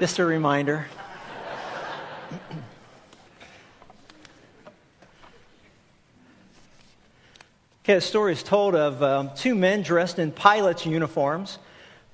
[0.00, 0.86] Just a reminder.
[7.84, 11.58] okay, the story is told of um, two men dressed in pilot's uniforms.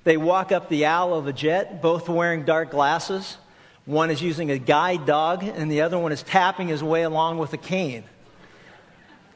[0.03, 3.37] They walk up the aisle of a jet, both wearing dark glasses.
[3.85, 7.37] One is using a guide dog, and the other one is tapping his way along
[7.37, 8.03] with a cane.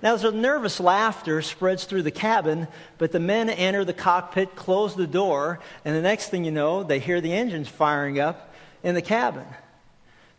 [0.02, 4.56] Now, there's a nervous laughter spreads through the cabin, but the men enter the cockpit,
[4.56, 8.52] close the door, and the next thing you know, they hear the engines firing up
[8.82, 9.46] in the cabin.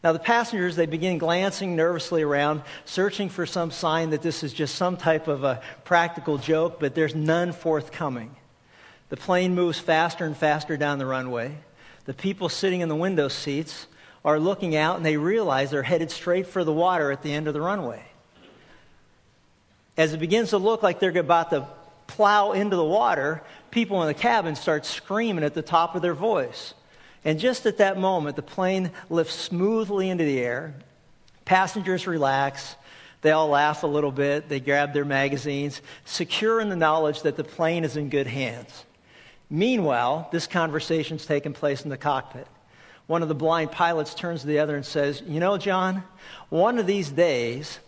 [0.02, 4.52] Now, the passengers, they begin glancing nervously around, searching for some sign that this is
[4.52, 8.34] just some type of a practical joke, but there's none forthcoming.
[9.10, 11.56] The plane moves faster and faster down the runway.
[12.06, 13.86] The people sitting in the window seats
[14.24, 17.46] are looking out and they realize they're headed straight for the water at the end
[17.46, 18.02] of the runway
[19.96, 21.66] as it begins to look like they're about to
[22.06, 26.14] plow into the water, people in the cabin start screaming at the top of their
[26.14, 26.74] voice.
[27.24, 30.74] And just at that moment, the plane lifts smoothly into the air.
[31.44, 32.74] Passengers relax.
[33.20, 34.48] They all laugh a little bit.
[34.48, 38.84] They grab their magazines, secure in the knowledge that the plane is in good hands.
[39.48, 42.48] Meanwhile, this conversation's taking place in the cockpit.
[43.06, 46.02] One of the blind pilots turns to the other and says, You know, John,
[46.48, 47.78] one of these days,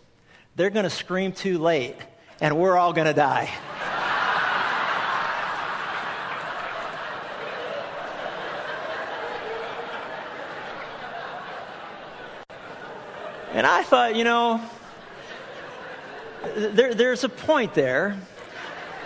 [0.55, 1.95] they're going to scream too late,
[2.39, 3.49] and we're all going to die.
[13.53, 14.61] and I thought, you know,
[16.55, 18.17] there, there's a point there.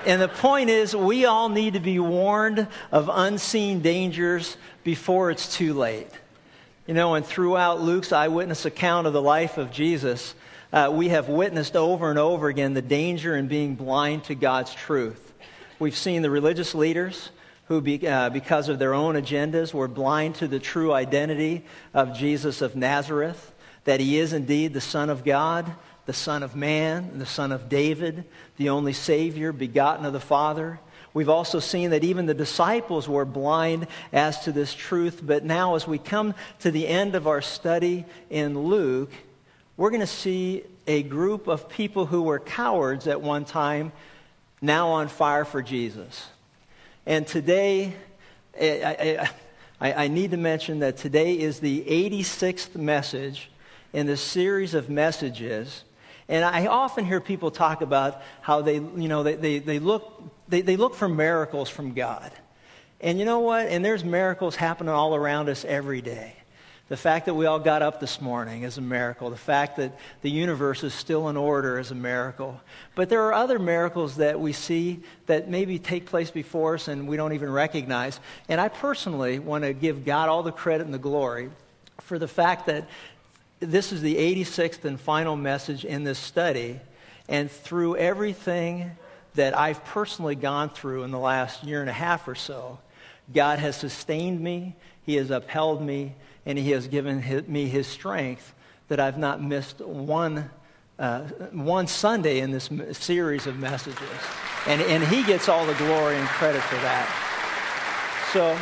[0.06, 5.54] And the point is, we all need to be warned of unseen dangers before it's
[5.54, 6.08] too late.
[6.88, 10.34] You know, and throughout Luke's eyewitness account of the life of Jesus,
[10.72, 14.74] uh, we have witnessed over and over again the danger in being blind to God's
[14.74, 15.34] truth.
[15.80, 17.30] We've seen the religious leaders
[17.68, 22.18] who, be, uh, because of their own agendas, were blind to the true identity of
[22.18, 23.54] Jesus of Nazareth,
[23.86, 25.72] that he is indeed the Son of God,
[26.06, 28.26] the Son of Man, the Son of David,
[28.58, 30.80] the only Savior, begotten of the Father.
[31.14, 35.22] We've also seen that even the disciples were blind as to this truth.
[35.24, 39.12] But now, as we come to the end of our study in Luke,
[39.80, 43.94] we're going to see a group of people who were cowards at one time
[44.62, 46.28] now on fire for Jesus.
[47.06, 47.94] And today,
[48.56, 49.26] eh,
[49.80, 53.50] I, I, I, need to mention that today is the 86th message
[53.94, 55.86] in the series of messages.
[56.28, 60.22] And I often hear people talk about how they, you know, they, they, they, look,
[60.50, 62.34] they, they look for miracles from God.
[63.00, 63.68] And you know what?
[63.68, 66.36] And there's miracles happening all around us every day.
[66.90, 69.30] The fact that we all got up this morning is a miracle.
[69.30, 72.60] The fact that the universe is still in order is a miracle.
[72.96, 77.08] But there are other miracles that we see that maybe take place before us and
[77.08, 78.20] we don't even recognize.
[78.50, 81.52] And I personally want to give God all the credit and the glory
[82.02, 82.90] for the fact that
[83.60, 86.80] this is the 86th and final message in this study.
[87.28, 88.90] And through everything
[89.36, 92.80] that I've personally gone through in the last year and a half or so,
[93.32, 94.76] God has sustained me,
[95.10, 96.14] He has upheld me,
[96.46, 98.54] and He has given his, me His strength
[98.90, 100.48] that I've not missed one,
[101.00, 101.22] uh,
[101.52, 103.98] one Sunday in this series of messages.
[104.68, 107.10] And, and He gets all the glory and credit for that.
[108.34, 108.56] So,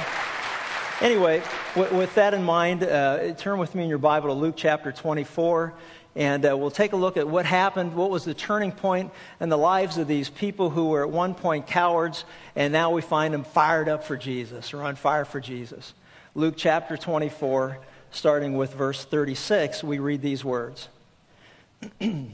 [1.06, 1.44] anyway,
[1.76, 4.94] with, with that in mind, uh, turn with me in your Bible to Luke chapter
[4.94, 5.74] 24
[6.16, 9.50] and uh, we'll take a look at what happened, what was the turning point in
[9.50, 12.26] the lives of these people who were at one point cowards,
[12.56, 15.94] and now we find them fired up for Jesus or on fire for Jesus.
[16.38, 17.80] Luke chapter 24,
[18.12, 20.88] starting with verse 36, we read these words.
[22.00, 22.32] and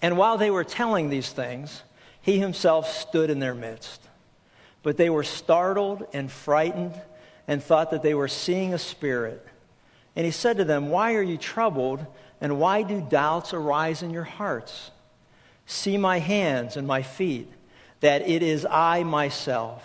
[0.00, 1.82] while they were telling these things,
[2.20, 4.00] he himself stood in their midst.
[4.84, 6.94] But they were startled and frightened
[7.48, 9.44] and thought that they were seeing a spirit.
[10.14, 12.06] And he said to them, Why are you troubled,
[12.40, 14.92] and why do doubts arise in your hearts?
[15.66, 17.52] See my hands and my feet,
[18.02, 19.82] that it is I myself.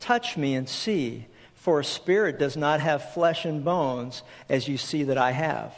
[0.00, 1.26] Touch me and see.
[1.60, 5.74] For a spirit does not have flesh and bones, as you see that I have.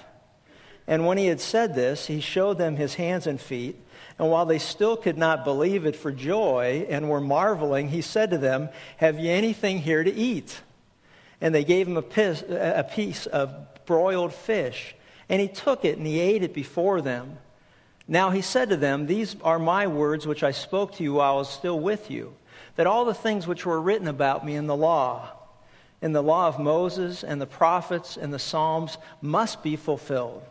[0.86, 3.76] And when he had said this, he showed them his hands and feet.
[4.16, 8.30] And while they still could not believe it for joy and were marveling, he said
[8.30, 8.68] to them,
[8.98, 10.60] Have ye anything here to eat?
[11.40, 13.52] And they gave him a piece, a piece of
[13.84, 14.94] broiled fish.
[15.28, 17.38] And he took it and he ate it before them.
[18.06, 21.34] Now he said to them, These are my words which I spoke to you while
[21.34, 22.36] I was still with you,
[22.76, 25.28] that all the things which were written about me in the law,
[26.02, 30.42] in the law of Moses and the prophets and the Psalms must be fulfilled.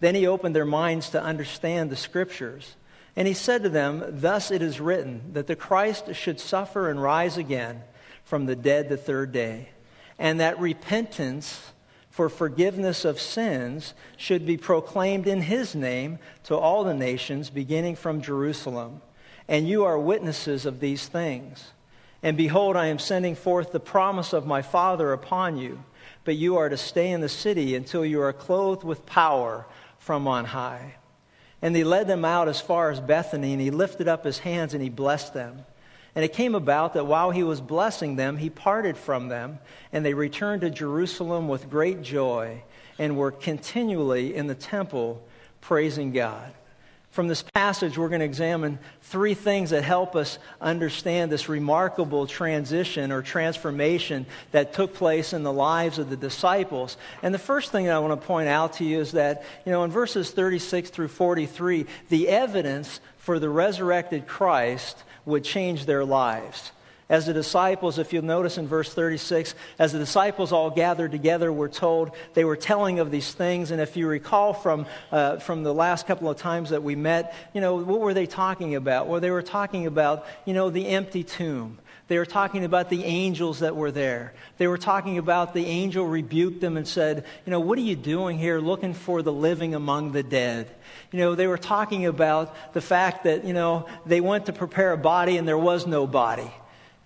[0.00, 2.76] Then he opened their minds to understand the scriptures.
[3.16, 7.00] And he said to them, Thus it is written, that the Christ should suffer and
[7.00, 7.82] rise again
[8.24, 9.70] from the dead the third day,
[10.18, 11.60] and that repentance
[12.10, 17.96] for forgiveness of sins should be proclaimed in his name to all the nations, beginning
[17.96, 19.00] from Jerusalem.
[19.46, 21.64] And you are witnesses of these things.
[22.22, 25.82] And behold, I am sending forth the promise of my Father upon you,
[26.24, 29.66] but you are to stay in the city until you are clothed with power
[29.98, 30.96] from on high.
[31.62, 34.74] And he led them out as far as Bethany, and he lifted up his hands
[34.74, 35.64] and he blessed them.
[36.14, 39.58] And it came about that while he was blessing them, he parted from them,
[39.92, 42.62] and they returned to Jerusalem with great joy
[42.98, 45.22] and were continually in the temple
[45.60, 46.52] praising God.
[47.10, 52.26] From this passage, we're going to examine three things that help us understand this remarkable
[52.26, 56.96] transition or transformation that took place in the lives of the disciples.
[57.22, 59.72] And the first thing that I want to point out to you is that, you
[59.72, 66.04] know, in verses 36 through 43, the evidence for the resurrected Christ would change their
[66.04, 66.72] lives.
[67.08, 71.50] As the disciples, if you'll notice in verse 36, as the disciples all gathered together,
[71.50, 73.70] we're told they were telling of these things.
[73.70, 77.34] And if you recall from, uh, from the last couple of times that we met,
[77.54, 79.08] you know, what were they talking about?
[79.08, 81.78] Well, they were talking about, you know, the empty tomb.
[82.08, 84.34] They were talking about the angels that were there.
[84.58, 87.96] They were talking about the angel rebuked them and said, You know, what are you
[87.96, 90.68] doing here looking for the living among the dead?
[91.10, 94.92] You know, they were talking about the fact that, you know, they went to prepare
[94.92, 96.50] a body and there was no body.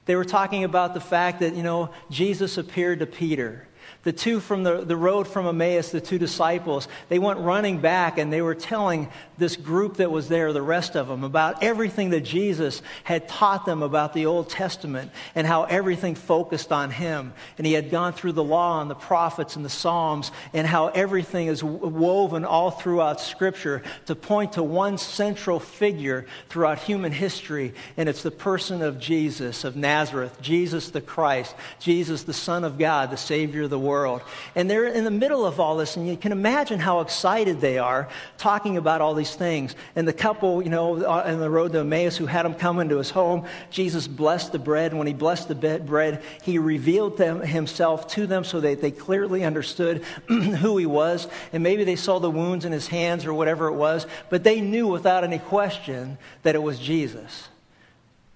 [0.05, 3.69] They were talking about the fact that, you know, Jesus appeared to Peter.
[4.05, 8.19] The two from the, the road from Emmaus, the two disciples, they went running back
[8.19, 9.09] and they were telling
[9.39, 13.65] this group that was there, the rest of them, about everything that Jesus had taught
[13.65, 17.33] them about the Old Testament and how everything focused on him.
[17.59, 20.89] And he had gone through the law and the prophets and the Psalms and how
[20.89, 27.73] everything is woven all throughout Scripture to point to one central figure throughout human history.
[27.97, 32.79] And it's the person of Jesus of Nazareth, Jesus the Christ, Jesus the Son of
[32.79, 34.23] God, the Savior of the world world.
[34.55, 37.79] And they're in the middle of all this, and you can imagine how excited they
[37.79, 38.09] are
[38.39, 39.77] talking about all these things.
[39.95, 42.81] And the couple, you know, uh, on the road to Emmaus who had him come
[42.81, 44.93] into his home, Jesus blessed the bread.
[44.93, 48.91] And when he blessed the bread, he revealed them, himself to them so that they
[48.91, 51.29] clearly understood who he was.
[51.53, 54.61] And maybe they saw the wounds in his hands or whatever it was, but they
[54.61, 57.49] knew without any question that it was Jesus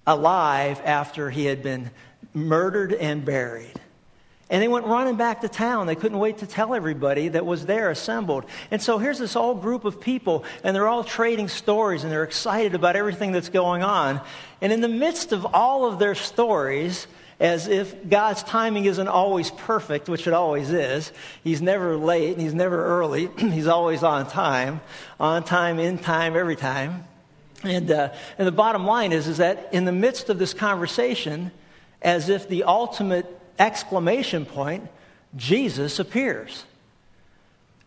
[0.07, 1.91] alive after he had been
[2.33, 3.79] murdered and buried.
[4.49, 5.87] And they went running back to town.
[5.87, 8.45] They couldn't wait to tell everybody that was there assembled.
[8.71, 12.23] And so here's this whole group of people, and they're all trading stories, and they're
[12.23, 14.21] excited about everything that's going on.
[14.61, 17.07] And in the midst of all of their stories,
[17.39, 21.11] as if God's timing isn't always perfect, which it always is.
[21.43, 23.27] He's never late and he's never early.
[23.37, 24.81] he's always on time,
[25.19, 27.05] on time, in time, every time.
[27.63, 31.51] And, uh, and the bottom line is, is that in the midst of this conversation,
[32.01, 34.87] as if the ultimate exclamation point,
[35.35, 36.63] Jesus appears.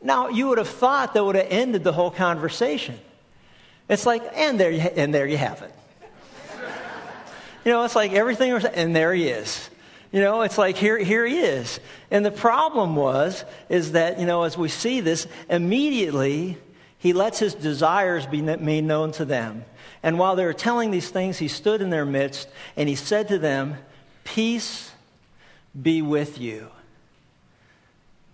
[0.02, 2.98] Now, you would have thought that would have ended the whole conversation.
[3.88, 5.74] It's like, and there you, and there you have it.
[7.64, 9.68] you know, it's like everything was, and there he is.
[10.12, 11.78] You know, it's like here, here he is.
[12.10, 16.56] And the problem was, is that, you know, as we see this, immediately
[16.98, 19.64] he lets his desires be made known to them.
[20.02, 23.28] And while they were telling these things, he stood in their midst and he said
[23.28, 23.76] to them,
[24.24, 24.89] Peace
[25.80, 26.68] be with you.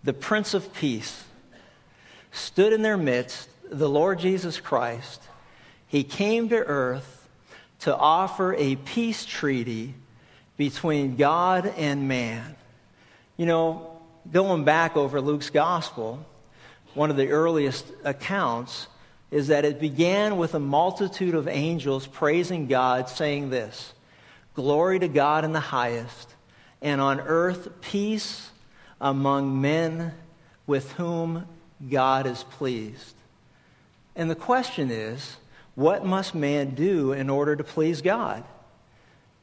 [0.04, 1.24] The Prince of Peace
[2.32, 5.20] stood in their midst, the Lord Jesus Christ.
[5.88, 7.28] He came to earth
[7.80, 9.94] to offer a peace treaty
[10.56, 12.56] between God and man.
[13.36, 13.90] You know,
[14.32, 16.24] going back over Luke's gospel,
[16.94, 18.86] one of the earliest accounts
[19.30, 23.92] is that it began with a multitude of angels praising God, saying this
[24.54, 26.35] Glory to God in the highest
[26.86, 28.48] and on earth peace
[29.00, 30.14] among men
[30.68, 31.44] with whom
[31.90, 33.16] God is pleased.
[34.14, 35.36] And the question is,
[35.74, 38.44] what must man do in order to please God?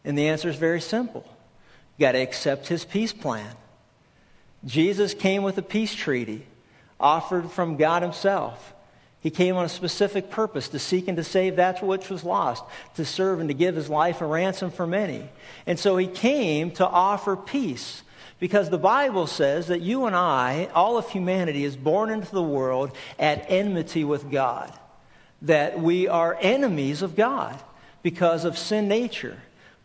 [0.05, 1.25] And the answer is very simple.
[1.97, 3.53] You got to accept his peace plan.
[4.63, 6.47] Jesus came with a peace treaty
[6.97, 8.73] offered from God himself.
[9.23, 12.61] He came on a specific purpose to seek and to save that which was lost,
[12.97, 15.29] to serve and to give his life a ransom for many.
[15.65, 18.03] And so he came to offer peace.
[18.39, 22.43] Because the Bible says that you and I, all of humanity, is born into the
[22.43, 24.77] world at enmity with God.
[25.43, 27.57] That we are enemies of God
[28.01, 29.37] because of sin nature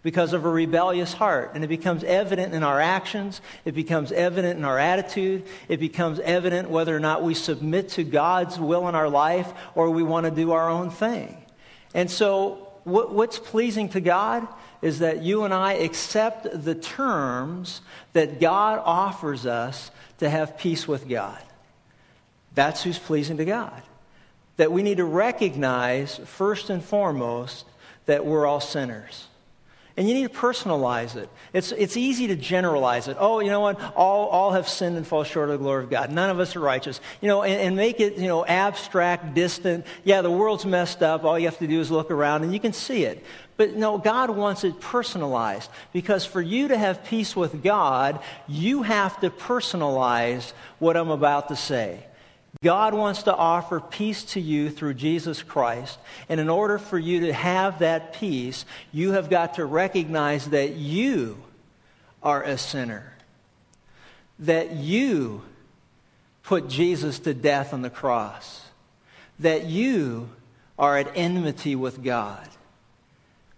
[0.03, 1.53] because of a rebellious heart.
[1.55, 6.21] And it becomes evident in our actions, it becomes evident in our attitude, it becomes
[6.21, 10.25] evident whether or not we submit to God's will in our life or we want
[10.27, 11.37] to do our own thing.
[11.95, 14.47] And so, what, what's pleasing to God
[14.81, 17.81] is that you and I accept the terms
[18.13, 21.39] that God offers us to have peace with God.
[22.55, 23.83] That's who's pleasing to God.
[24.57, 27.65] That we need to recognize, first and foremost,
[28.07, 29.27] that we're all sinners.
[29.99, 31.29] And you need to personalize it.
[31.53, 33.17] It's, it's easy to generalize it.
[33.19, 33.81] Oh, you know what?
[33.97, 36.13] All, all have sinned and fall short of the glory of God.
[36.13, 37.01] None of us are righteous.
[37.21, 39.85] You know, and, and make it, you know, abstract, distant.
[40.05, 41.25] Yeah, the world's messed up.
[41.25, 43.25] All you have to do is look around and you can see it.
[43.57, 45.69] But no, God wants it personalized.
[45.93, 51.49] Because for you to have peace with God, you have to personalize what I'm about
[51.49, 52.05] to say.
[52.63, 55.97] God wants to offer peace to you through Jesus Christ.
[56.29, 60.75] And in order for you to have that peace, you have got to recognize that
[60.75, 61.39] you
[62.21, 63.13] are a sinner.
[64.41, 65.43] That you
[66.43, 68.61] put Jesus to death on the cross.
[69.39, 70.29] That you
[70.77, 72.49] are at enmity with God.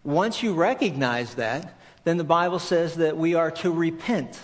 [0.04, 4.38] Once you recognize that, then the Bible says that we are to repent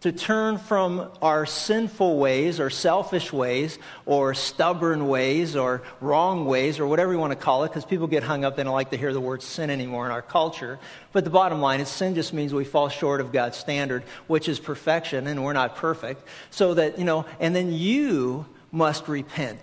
[0.00, 6.78] to turn from our sinful ways or selfish ways or stubborn ways or wrong ways
[6.78, 8.90] or whatever you want to call it because people get hung up they don't like
[8.90, 10.78] to hear the word sin anymore in our culture.
[11.12, 14.48] But the bottom line is sin just means we fall short of god's standard which
[14.48, 16.26] is perfection and we're not perfect.
[16.50, 19.60] So that you know and then you must repent.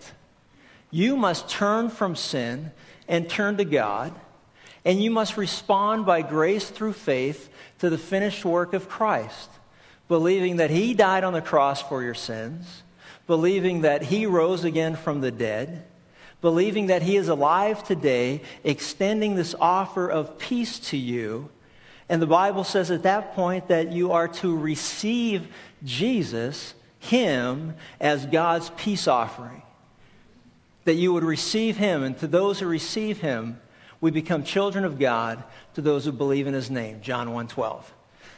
[0.91, 2.71] You must turn from sin
[3.07, 4.13] and turn to god
[4.85, 9.49] and you must respond by grace through faith to the finished work of christ
[10.07, 12.83] believing that He died on the cross for your sins,
[13.25, 15.85] believing that He rose again from the dead,
[16.41, 21.49] believing that He is alive today, extending this offer of peace to you.
[22.09, 25.47] And the Bible says at that point that you are to receive
[25.83, 29.61] Jesus, Him, as God's peace offering.
[30.85, 33.59] That you would receive Him, and to those who receive Him,
[33.99, 37.01] we become children of God to those who believe in His name.
[37.01, 37.93] John 1 12.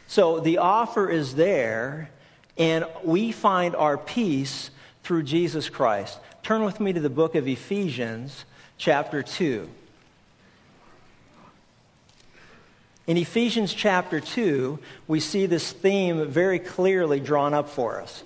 [0.09, 2.09] So the offer is there,
[2.57, 4.71] and we find our peace
[5.03, 6.17] through Jesus Christ.
[6.41, 8.43] Turn with me to the book of Ephesians,
[8.79, 9.69] chapter 2.
[13.05, 18.23] In Ephesians chapter 2, we see this theme very clearly drawn up for us.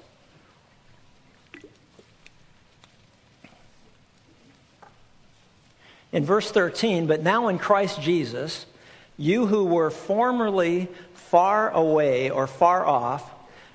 [6.14, 8.66] In verse 13, but now in Christ Jesus,
[9.18, 10.88] you who were formerly
[11.34, 13.28] far away or far off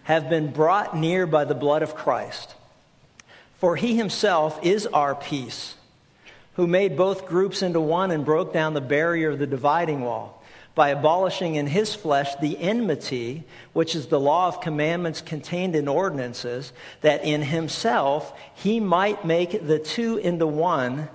[0.04, 2.54] have been brought near by the blood of Christ.
[3.56, 5.74] For he himself is our peace,
[6.54, 10.40] who made both groups into one and broke down the barrier of the dividing wall
[10.76, 15.88] by abolishing in his flesh the enmity, which is the law of commandments contained in
[15.88, 21.08] ordinances, that in himself he might make the two into one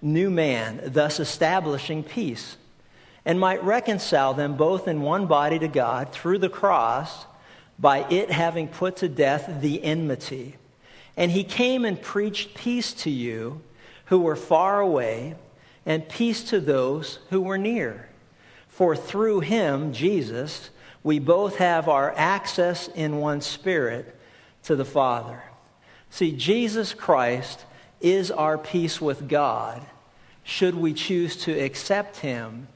[0.00, 2.56] new man, thus establishing peace
[3.24, 7.26] and might reconcile them both in one body to God through the cross
[7.78, 10.56] by it having put to death the enmity.
[11.16, 13.60] And he came and preached peace to you
[14.06, 15.34] who were far away,
[15.86, 18.08] and peace to those who were near.
[18.68, 20.70] For through him, Jesus,
[21.02, 24.16] we both have our access in one spirit
[24.64, 25.42] to the Father.
[26.10, 27.64] See, Jesus Christ
[28.00, 29.80] is our peace with God,
[30.42, 32.66] should we choose to accept him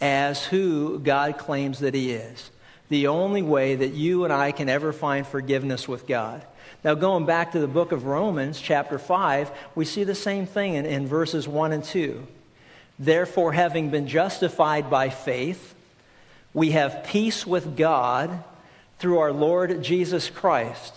[0.00, 2.50] as who God claims that He is.
[2.88, 6.44] The only way that you and I can ever find forgiveness with God.
[6.84, 10.74] Now, going back to the book of Romans, chapter 5, we see the same thing
[10.74, 12.24] in, in verses 1 and 2.
[12.98, 15.74] Therefore, having been justified by faith,
[16.54, 18.42] we have peace with God
[18.98, 20.94] through our Lord Jesus Christ,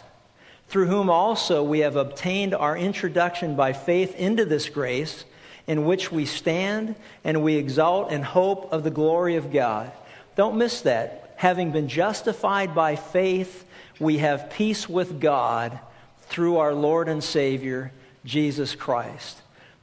[0.67, 5.25] through whom also we have obtained our introduction by faith into this grace
[5.69, 9.91] in which we stand and we exalt in hope of the glory of God.
[10.35, 11.35] Don't miss that.
[11.35, 13.65] Having been justified by faith,
[13.99, 15.79] we have peace with God
[16.23, 17.91] through our Lord and Savior,
[18.25, 19.39] Jesus Christ.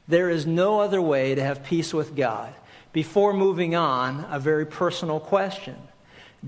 [0.08, 2.52] There is no other way to have peace with God.
[2.92, 5.76] Before moving on, a very personal question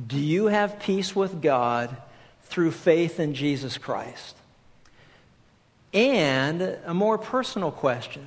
[0.09, 1.97] Do you have peace with God
[2.47, 4.35] through faith in Jesus Christ?
[5.95, 8.27] And a more personal question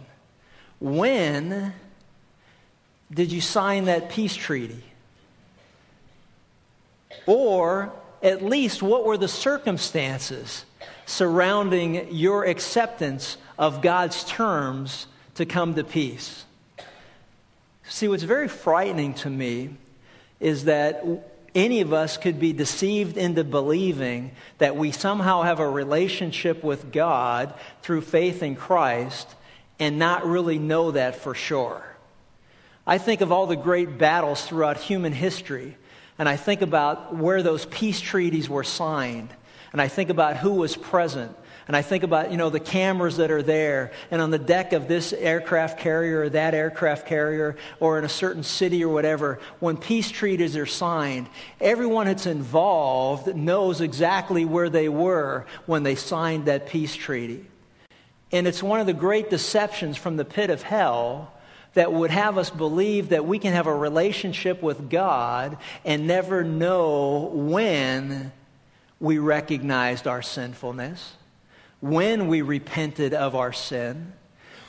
[0.81, 1.73] when
[3.13, 4.83] did you sign that peace treaty?
[7.27, 10.65] Or at least, what were the circumstances
[11.05, 16.43] surrounding your acceptance of God's terms to come to peace?
[17.87, 19.75] See, what's very frightening to me
[20.39, 21.05] is that
[21.53, 26.91] any of us could be deceived into believing that we somehow have a relationship with
[26.91, 29.27] God through faith in Christ
[29.81, 31.83] and not really know that for sure.
[32.85, 35.75] I think of all the great battles throughout human history,
[36.19, 39.29] and I think about where those peace treaties were signed,
[39.71, 41.35] and I think about who was present,
[41.67, 44.73] and I think about, you know, the cameras that are there, and on the deck
[44.73, 49.39] of this aircraft carrier or that aircraft carrier, or in a certain city or whatever,
[49.61, 51.27] when peace treaties are signed,
[51.59, 57.47] everyone that's involved knows exactly where they were when they signed that peace treaty.
[58.31, 61.33] And it's one of the great deceptions from the pit of hell
[61.73, 66.43] that would have us believe that we can have a relationship with God and never
[66.43, 68.31] know when
[68.99, 71.13] we recognized our sinfulness,
[71.79, 74.13] when we repented of our sin,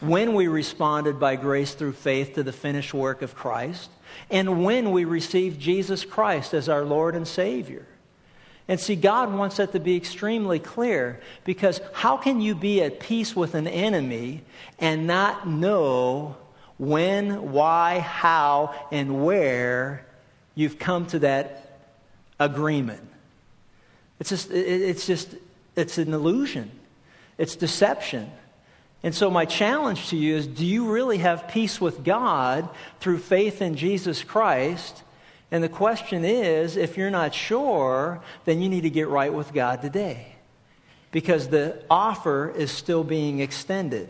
[0.01, 3.91] when we responded by grace through faith to the finished work of Christ,
[4.31, 7.87] and when we received Jesus Christ as our Lord and Savior.
[8.69, 13.01] And see, God wants that to be extremely clear because how can you be at
[13.01, 14.43] peace with an enemy
[14.79, 16.37] and not know
[16.79, 20.05] when, why, how, and where
[20.55, 21.79] you've come to that
[22.41, 23.09] agreement.
[24.19, 25.29] It's just, it's just,
[25.77, 26.71] it's an illusion.
[27.39, 28.31] It's deception.
[29.03, 32.69] And so, my challenge to you is do you really have peace with God
[33.01, 35.03] through faith in Jesus Christ?
[35.53, 39.53] And the question is if you're not sure, then you need to get right with
[39.53, 40.35] God today
[41.11, 44.09] because the offer is still being extended.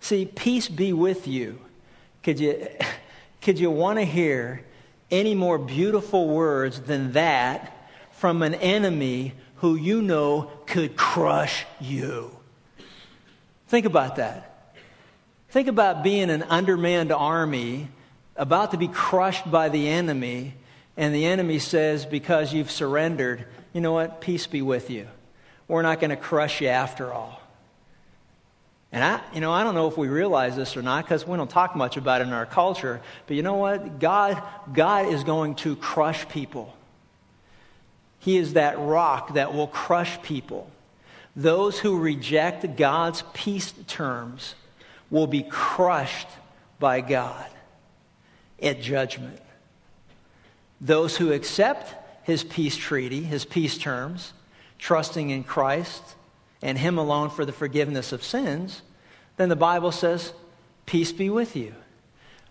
[0.00, 1.60] See, peace be with you.
[2.24, 2.68] Could you,
[3.40, 4.64] could you want to hear
[5.12, 12.36] any more beautiful words than that from an enemy who you know could crush you?
[13.68, 14.74] Think about that.
[15.50, 17.88] Think about being an undermanned army
[18.36, 20.54] about to be crushed by the enemy,
[20.96, 24.20] and the enemy says, Because you've surrendered, you know what?
[24.20, 25.06] Peace be with you.
[25.68, 27.40] We're not going to crush you after all.
[28.90, 31.36] And I, you know, I don't know if we realize this or not because we
[31.38, 33.00] don't talk much about it in our culture.
[33.26, 34.00] But you know what?
[34.00, 36.74] God, God is going to crush people.
[38.18, 40.70] He is that rock that will crush people.
[41.34, 44.54] Those who reject God's peace terms
[45.10, 46.28] will be crushed
[46.78, 47.46] by God
[48.62, 49.40] at judgment.
[50.80, 51.94] Those who accept
[52.24, 54.32] his peace treaty, his peace terms,
[54.78, 56.02] trusting in Christ,
[56.62, 58.80] and Him alone for the forgiveness of sins,
[59.36, 60.32] then the Bible says,
[60.86, 61.74] Peace be with you.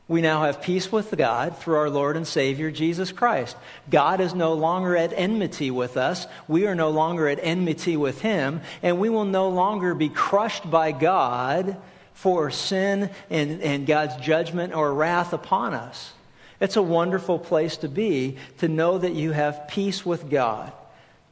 [0.07, 3.55] We now have peace with God through our Lord and Savior, Jesus Christ.
[3.89, 6.27] God is no longer at enmity with us.
[6.49, 10.69] We are no longer at enmity with Him, and we will no longer be crushed
[10.69, 11.77] by God
[12.13, 16.13] for sin and, and God's judgment or wrath upon us.
[16.59, 20.71] It's a wonderful place to be to know that you have peace with God.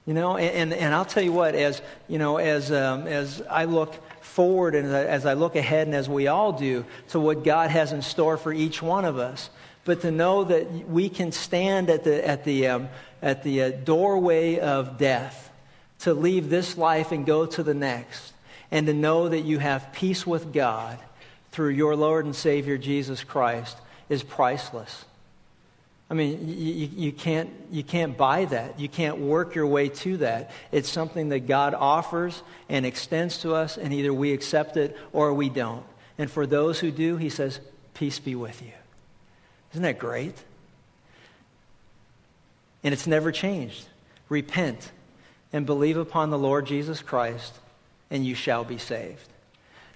[0.06, 3.66] You know, and, and I'll tell you what, as, you know, as, um, as I
[3.66, 7.70] look forward and as I look ahead and as we all do to what God
[7.70, 9.52] has in store for each one of us,
[9.86, 12.90] but to know that we can stand at the, at the, um,
[13.22, 15.52] at the uh, doorway of death
[16.00, 18.34] to leave this life and go to the next,
[18.72, 21.00] and to know that you have peace with God
[21.52, 23.78] through your Lord and Savior Jesus Christ
[24.10, 25.06] is priceless.
[26.10, 28.80] I mean, you, you, can't, you can't buy that.
[28.80, 30.52] You can't work your way to that.
[30.72, 35.34] It's something that God offers and extends to us, and either we accept it or
[35.34, 35.86] we don't.
[36.18, 37.60] And for those who do, he says,
[37.94, 38.72] Peace be with you.
[39.72, 40.36] Isn't that great?
[42.84, 43.86] And it's never changed.
[44.30, 44.92] Repent
[45.54, 47.54] and believe upon the Lord Jesus Christ,
[48.12, 49.28] and you shall be saved.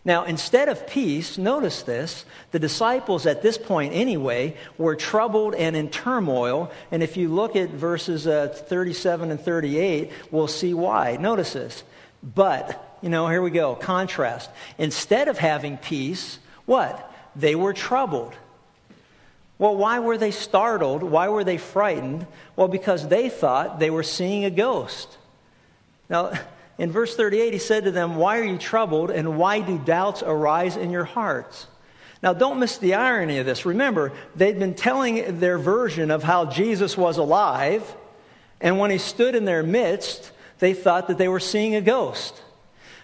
[0.06, 5.78] Now, instead of peace, notice this, the disciples at this point anyway were troubled and
[5.78, 6.72] in turmoil.
[6.92, 11.16] And if you look at verses uh, 37 and 38, we'll see why.
[11.16, 11.84] Notice this.
[12.22, 14.50] But, you know, here we go, contrast.
[14.78, 17.10] Instead of having peace, what?
[17.38, 18.34] They were troubled.
[19.58, 21.04] Well, why were they startled?
[21.04, 22.28] Why were they frightened?
[22.58, 25.08] Well, because they thought they were seeing a ghost.
[26.10, 26.34] Now,
[26.78, 30.24] in verse 38, he said to them, Why are you troubled, and why do doubts
[30.24, 31.68] arise in your hearts?
[32.22, 33.66] Now, don't miss the irony of this.
[33.66, 37.84] Remember, they'd been telling their version of how Jesus was alive,
[38.62, 42.42] and when he stood in their midst, they thought that they were seeing a ghost.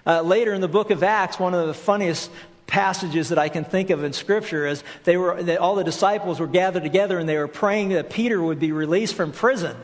[0.05, 2.31] Uh, later in the book of Acts, one of the funniest
[2.65, 6.39] passages that I can think of in Scripture is they were, they, all the disciples
[6.39, 9.75] were gathered together and they were praying that Peter would be released from prison.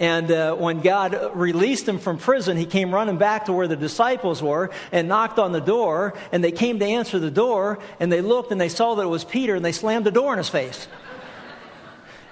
[0.00, 3.76] And uh, when God released him from prison, he came running back to where the
[3.76, 6.14] disciples were and knocked on the door.
[6.32, 9.08] And they came to answer the door, and they looked and they saw that it
[9.08, 10.88] was Peter, and they slammed the door in his face.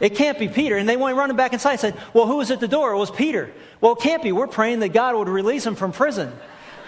[0.01, 0.79] It can't be Peter.
[0.79, 2.93] And they went running back inside and said, Well, who was at the door?
[2.93, 3.53] It was Peter.
[3.83, 4.33] Well, it can't be.
[4.33, 6.33] We're praying that God would release him from prison.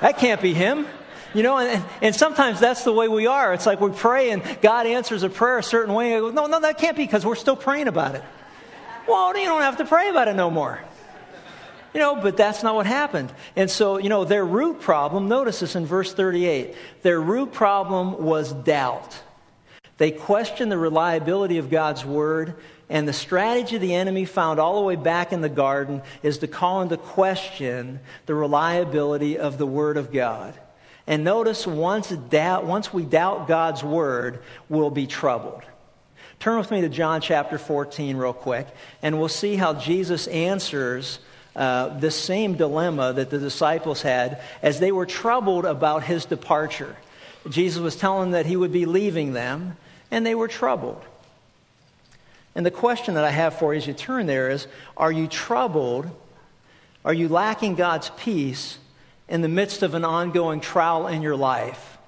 [0.00, 0.86] That can't be him.
[1.34, 3.52] You know, and, and sometimes that's the way we are.
[3.52, 6.18] It's like we pray and God answers a prayer a certain way.
[6.18, 8.24] Go, no, no, that can't be because we're still praying about it.
[9.10, 10.80] Well, you don't have to pray about it no more.
[11.92, 13.32] You know, but that's not what happened.
[13.56, 18.22] And so, you know, their root problem, notice this in verse 38, their root problem
[18.22, 19.20] was doubt.
[19.98, 22.54] They questioned the reliability of God's word,
[22.88, 26.46] and the strategy the enemy found all the way back in the garden is to
[26.46, 30.54] call into question the reliability of the word of God.
[31.08, 35.64] And notice once, doubt, once we doubt God's word, we'll be troubled.
[36.40, 38.66] Turn with me to John chapter 14 real quick,
[39.02, 41.18] and we'll see how Jesus answers
[41.54, 46.96] uh, this same dilemma that the disciples had as they were troubled about his departure.
[47.50, 49.76] Jesus was telling them that he would be leaving them,
[50.10, 51.02] and they were troubled.
[52.54, 55.26] And the question that I have for you as you turn there is Are you
[55.26, 56.08] troubled?
[57.04, 58.78] Are you lacking God's peace
[59.28, 61.98] in the midst of an ongoing trial in your life?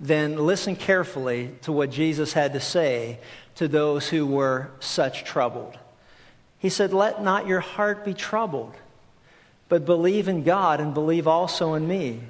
[0.00, 3.20] Then listen carefully to what Jesus had to say
[3.56, 5.78] to those who were such troubled.
[6.58, 8.74] He said, Let not your heart be troubled,
[9.68, 12.20] but believe in God and believe also in me.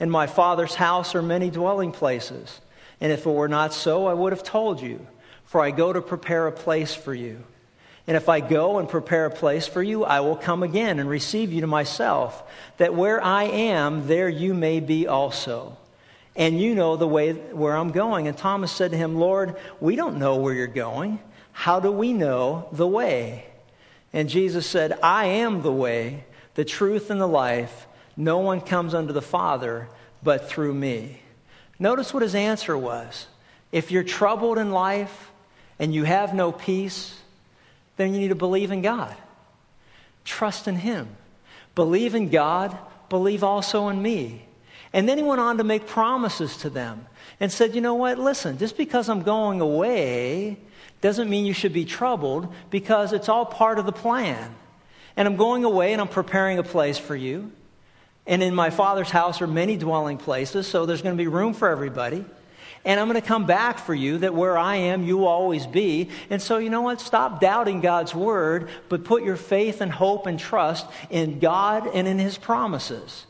[0.00, 2.60] In my Father's house are many dwelling places.
[3.00, 5.06] And if it were not so, I would have told you,
[5.44, 7.42] for I go to prepare a place for you.
[8.06, 11.08] And if I go and prepare a place for you, I will come again and
[11.08, 12.42] receive you to myself,
[12.76, 15.76] that where I am, there you may be also.
[16.36, 18.28] And you know the way where I'm going.
[18.28, 21.18] And Thomas said to him, Lord, we don't know where you're going.
[21.52, 23.46] How do we know the way?
[24.12, 27.86] And Jesus said, I am the way, the truth, and the life.
[28.16, 29.88] No one comes unto the Father
[30.22, 31.20] but through me.
[31.78, 33.26] Notice what his answer was.
[33.72, 35.30] If you're troubled in life
[35.78, 37.14] and you have no peace,
[37.96, 39.14] then you need to believe in God.
[40.24, 41.08] Trust in Him.
[41.74, 42.76] Believe in God,
[43.08, 44.45] believe also in me.
[44.92, 47.06] And then he went on to make promises to them
[47.40, 48.18] and said, You know what?
[48.18, 50.58] Listen, just because I'm going away
[51.00, 54.54] doesn't mean you should be troubled because it's all part of the plan.
[55.16, 57.50] And I'm going away and I'm preparing a place for you.
[58.26, 61.54] And in my Father's house are many dwelling places, so there's going to be room
[61.54, 62.24] for everybody.
[62.84, 65.66] And I'm going to come back for you that where I am, you will always
[65.66, 66.10] be.
[66.30, 67.00] And so, you know what?
[67.00, 72.06] Stop doubting God's word, but put your faith and hope and trust in God and
[72.06, 73.26] in his promises.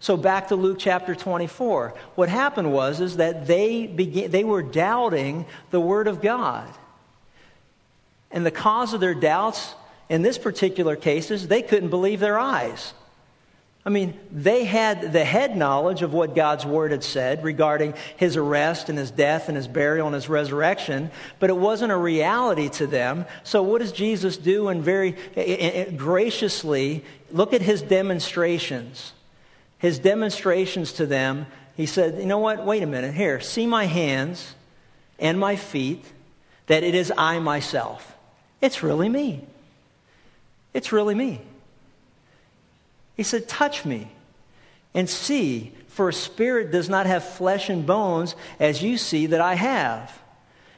[0.00, 1.94] So back to Luke chapter 24.
[2.14, 6.66] What happened was is that they began, they were doubting the word of God.
[8.30, 9.74] And the cause of their doubts
[10.08, 12.94] in this particular case is they couldn't believe their eyes.
[13.84, 18.36] I mean, they had the head knowledge of what God's word had said regarding his
[18.36, 22.68] arrest and his death and his burial and his resurrection, but it wasn't a reality
[22.70, 23.24] to them.
[23.42, 24.68] So, what does Jesus do?
[24.68, 29.12] And very eh, eh, eh, graciously look at his demonstrations.
[29.80, 32.64] His demonstrations to them, he said, You know what?
[32.64, 33.14] Wait a minute.
[33.14, 34.54] Here, see my hands
[35.18, 36.04] and my feet,
[36.66, 38.16] that it is I myself.
[38.60, 39.44] It's really me.
[40.74, 41.40] It's really me.
[43.16, 44.08] He said, Touch me
[44.94, 49.40] and see, for a spirit does not have flesh and bones as you see that
[49.40, 50.16] I have.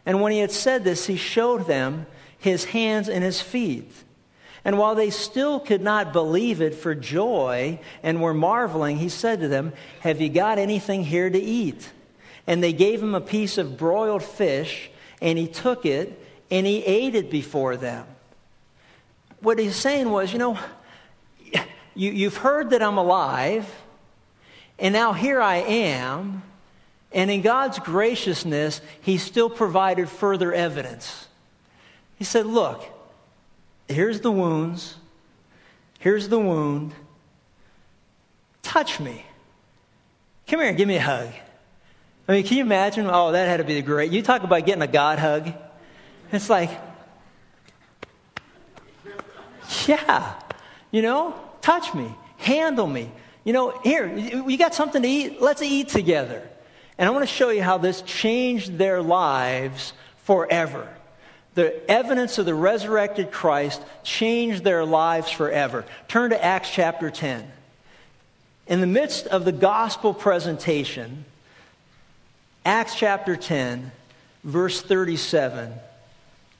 [0.06, 2.06] And when he had said this, he showed them
[2.38, 3.92] his hands and his feet.
[4.64, 9.40] And while they still could not believe it for joy and were marveling, he said
[9.40, 11.88] to them, Have you got anything here to eat?
[12.46, 16.18] And they gave him a piece of broiled fish, and he took it
[16.50, 18.06] and he ate it before them.
[19.40, 20.58] What he's saying was, you know,
[21.94, 23.68] you, you've heard that I'm alive,
[24.78, 26.42] and now here I am.
[27.12, 31.28] And in God's graciousness, He still provided further evidence.
[32.16, 32.82] He said, Look,
[33.92, 34.96] here's the wounds,
[35.98, 36.92] here's the wound.
[38.62, 39.24] Touch me.
[40.46, 41.28] Come here and give me a hug.
[42.28, 43.08] I mean, can you imagine?
[43.10, 44.12] Oh, that had to be great.
[44.12, 45.52] You talk about getting a God hug.
[46.30, 46.70] It's like,
[49.86, 50.34] yeah,
[50.90, 53.10] you know, touch me, handle me.
[53.44, 55.42] You know, here, you got something to eat?
[55.42, 56.48] Let's eat together.
[56.96, 59.92] And I want to show you how this changed their lives
[60.24, 60.88] forever.
[61.54, 65.84] The evidence of the resurrected Christ changed their lives forever.
[66.08, 67.50] Turn to Acts chapter 10.
[68.68, 71.24] In the midst of the gospel presentation,
[72.64, 73.90] Acts chapter 10,
[74.44, 75.72] verse 37,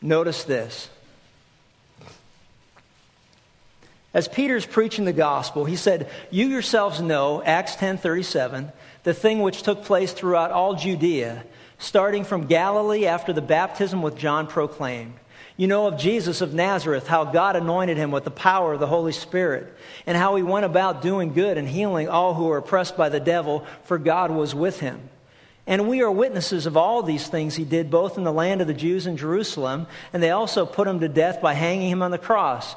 [0.03, 0.89] notice this.
[4.15, 8.71] As Peter's preaching the gospel, he said, You yourselves know, Acts 10:37,
[9.05, 11.45] the thing which took place throughout all Judea,
[11.83, 15.15] starting from Galilee after the baptism with John proclaimed.
[15.57, 18.87] You know of Jesus of Nazareth, how God anointed him with the power of the
[18.87, 19.75] Holy Spirit,
[20.07, 23.21] and how he went about doing good and healing all who were oppressed by the
[23.21, 25.01] devil, for God was with him.
[25.67, 28.67] And we are witnesses of all these things he did, both in the land of
[28.67, 32.13] the Jews and Jerusalem, and they also put him to death by hanging him on
[32.13, 32.75] the cross.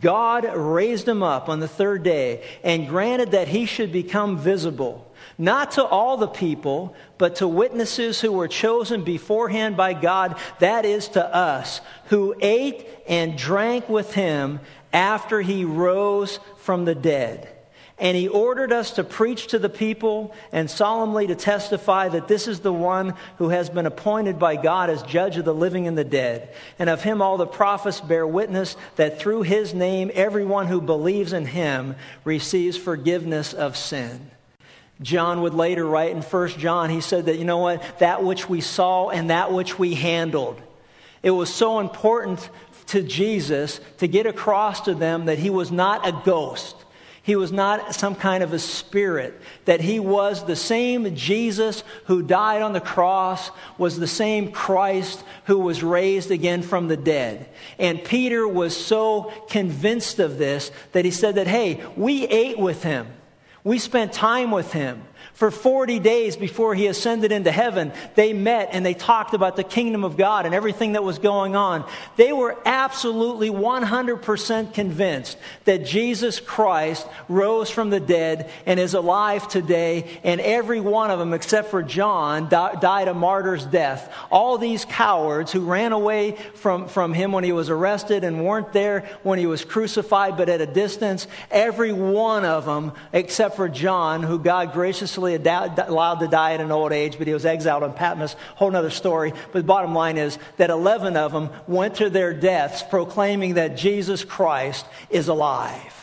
[0.00, 5.07] God raised him up on the third day and granted that he should become visible,
[5.36, 10.84] not to all the people, but to witnesses who were chosen beforehand by God, that
[10.84, 14.60] is, to us, who ate and drank with him
[14.92, 17.48] after he rose from the dead.
[18.00, 22.46] And he ordered us to preach to the people and solemnly to testify that this
[22.46, 25.98] is the one who has been appointed by God as judge of the living and
[25.98, 26.54] the dead.
[26.78, 31.32] And of him all the prophets bear witness that through his name everyone who believes
[31.32, 34.30] in him receives forgiveness of sin.
[35.00, 38.48] John would later write in 1 John, he said that, you know what, that which
[38.48, 40.60] we saw and that which we handled.
[41.22, 42.48] It was so important
[42.88, 46.74] to Jesus to get across to them that he was not a ghost
[47.28, 52.22] he was not some kind of a spirit, that he was the same Jesus who
[52.22, 57.46] died on the cross, was the same Christ who was raised again from the dead.
[57.78, 62.82] And Peter was so convinced of this that he said that, hey, we ate with
[62.82, 63.06] him.
[63.64, 65.02] We spent time with him.
[65.38, 69.62] For 40 days before he ascended into heaven, they met and they talked about the
[69.62, 71.88] kingdom of God and everything that was going on.
[72.16, 79.46] They were absolutely 100% convinced that Jesus Christ rose from the dead and is alive
[79.46, 84.12] today, and every one of them, except for John, died a martyr's death.
[84.32, 88.72] All these cowards who ran away from, from him when he was arrested and weren't
[88.72, 93.68] there when he was crucified, but at a distance, every one of them, except for
[93.68, 97.82] John, who God graciously allowed to die at an old age, but he was exiled
[97.82, 98.34] on Patmos.
[98.54, 99.32] Whole other story.
[99.52, 103.76] But the bottom line is that 11 of them went to their deaths proclaiming that
[103.76, 105.94] Jesus Christ is alive.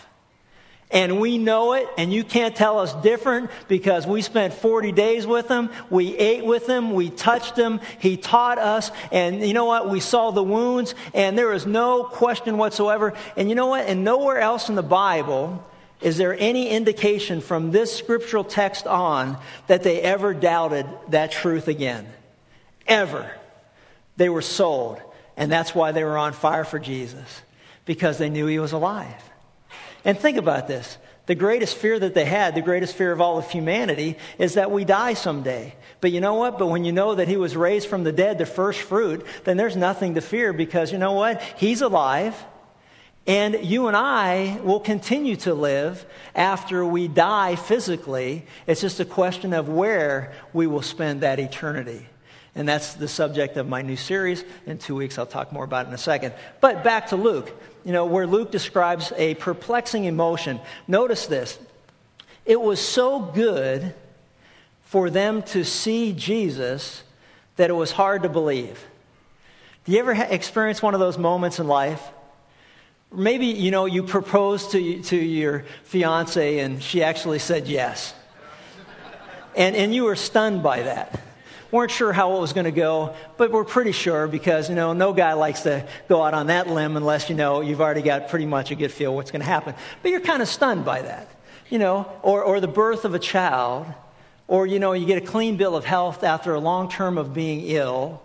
[0.91, 5.25] And we know it, and you can't tell us different because we spent 40 days
[5.25, 5.71] with him.
[5.89, 6.93] We ate with him.
[6.93, 7.81] We touched him.
[7.99, 8.91] He taught us.
[9.11, 9.89] And you know what?
[9.89, 13.13] We saw the wounds, and there is no question whatsoever.
[13.35, 13.87] And you know what?
[13.87, 15.65] And nowhere else in the Bible
[16.01, 21.67] is there any indication from this scriptural text on that they ever doubted that truth
[21.67, 22.07] again?
[22.85, 23.31] Ever.
[24.17, 25.01] They were sold.
[25.37, 27.41] And that's why they were on fire for Jesus,
[27.85, 29.21] because they knew he was alive.
[30.03, 30.97] And think about this.
[31.25, 34.69] The greatest fear that they had, the greatest fear of all of humanity, is that
[34.69, 35.75] we die someday.
[35.99, 36.59] But you know what?
[36.59, 39.57] But when you know that he was raised from the dead, the first fruit, then
[39.57, 41.41] there's nothing to fear because you know what?
[41.57, 42.35] He's alive.
[43.27, 48.45] And you and I will continue to live after we die physically.
[48.67, 52.05] It's just a question of where we will spend that eternity.
[52.53, 54.45] And that's the subject of my new series.
[54.65, 56.33] In two weeks, I'll talk more about it in a second.
[56.61, 57.51] But back to Luke,
[57.83, 60.59] you know, where Luke describes a perplexing emotion.
[60.87, 61.57] Notice this
[62.45, 63.93] it was so good
[64.83, 67.01] for them to see Jesus
[67.55, 68.79] that it was hard to believe.
[69.85, 72.01] Do you ever experience one of those moments in life
[73.15, 78.13] Maybe, you know, you proposed to, to your fiance and she actually said yes.
[79.55, 81.19] And, and you were stunned by that.
[81.71, 84.93] Weren't sure how it was going to go, but we're pretty sure because, you know,
[84.93, 88.29] no guy likes to go out on that limb unless, you know, you've already got
[88.29, 89.75] pretty much a good feel what's going to happen.
[90.01, 91.29] But you're kind of stunned by that,
[91.69, 93.87] you know, or, or the birth of a child,
[94.47, 97.33] or, you know, you get a clean bill of health after a long term of
[97.33, 98.21] being ill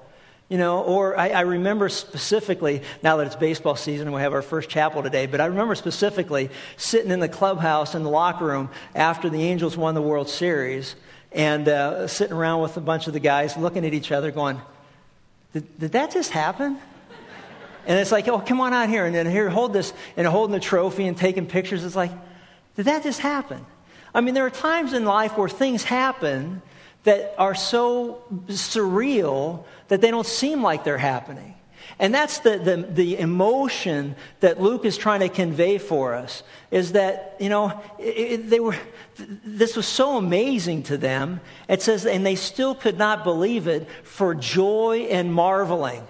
[0.50, 4.34] you know, or I, I, remember specifically, now that it's baseball season and we have
[4.34, 8.46] our first chapel today, but I remember specifically sitting in the clubhouse in the locker
[8.46, 10.96] room after the Angels won the World Series
[11.30, 14.60] and uh, sitting around with a bunch of the guys looking at each other going,
[15.52, 16.76] did, did that just happen?
[17.86, 19.06] And it's like, oh, come on out here.
[19.06, 21.84] And then here, hold this, and holding the trophy and taking pictures.
[21.84, 22.10] It's like,
[22.76, 23.64] did that just happen?
[24.12, 26.60] I mean, there are times in life where things happen
[27.04, 31.54] that are so surreal that they don't seem like they're happening.
[31.98, 36.92] And that's the, the, the, emotion that Luke is trying to convey for us is
[36.92, 38.76] that, you know, it, they were,
[39.44, 41.40] this was so amazing to them.
[41.68, 46.06] It says, and they still could not believe it for joy and marveling.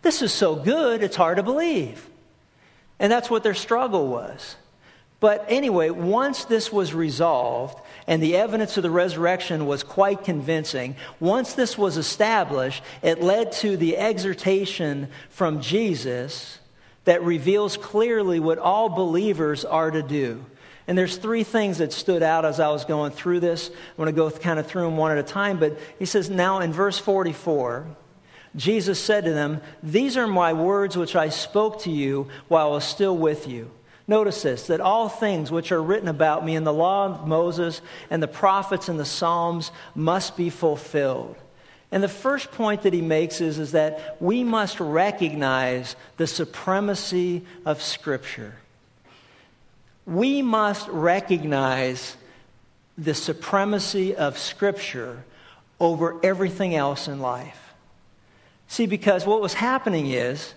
[0.00, 2.08] This is so good, it's hard to believe.
[2.98, 4.56] And that's what their struggle was.
[5.20, 10.96] But anyway, once this was resolved, and the evidence of the resurrection was quite convincing.
[11.20, 16.58] Once this was established, it led to the exhortation from Jesus
[17.04, 20.44] that reveals clearly what all believers are to do.
[20.86, 23.68] And there's three things that stood out as I was going through this.
[23.70, 25.58] I'm going to go kind of through them one at a time.
[25.58, 27.86] But he says, now in verse 44,
[28.56, 32.70] Jesus said to them, These are my words which I spoke to you while I
[32.70, 33.70] was still with you.
[34.06, 37.80] Notice this that all things which are written about me in the law of Moses
[38.10, 41.36] and the prophets and the Psalms must be fulfilled.
[41.90, 47.44] And the first point that he makes is, is that we must recognize the supremacy
[47.64, 48.54] of Scripture.
[50.04, 52.16] We must recognize
[52.98, 55.24] the supremacy of Scripture
[55.80, 57.74] over everything else in life.
[58.68, 60.52] See, because what was happening is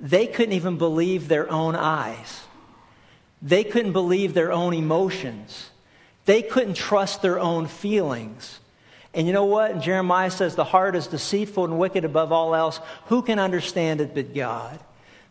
[0.00, 2.40] they couldn't even believe their own eyes.
[3.42, 5.70] They couldn't believe their own emotions.
[6.24, 8.58] They couldn't trust their own feelings.
[9.12, 9.80] And you know what?
[9.80, 12.80] Jeremiah says the heart is deceitful and wicked above all else.
[13.06, 14.78] Who can understand it but God?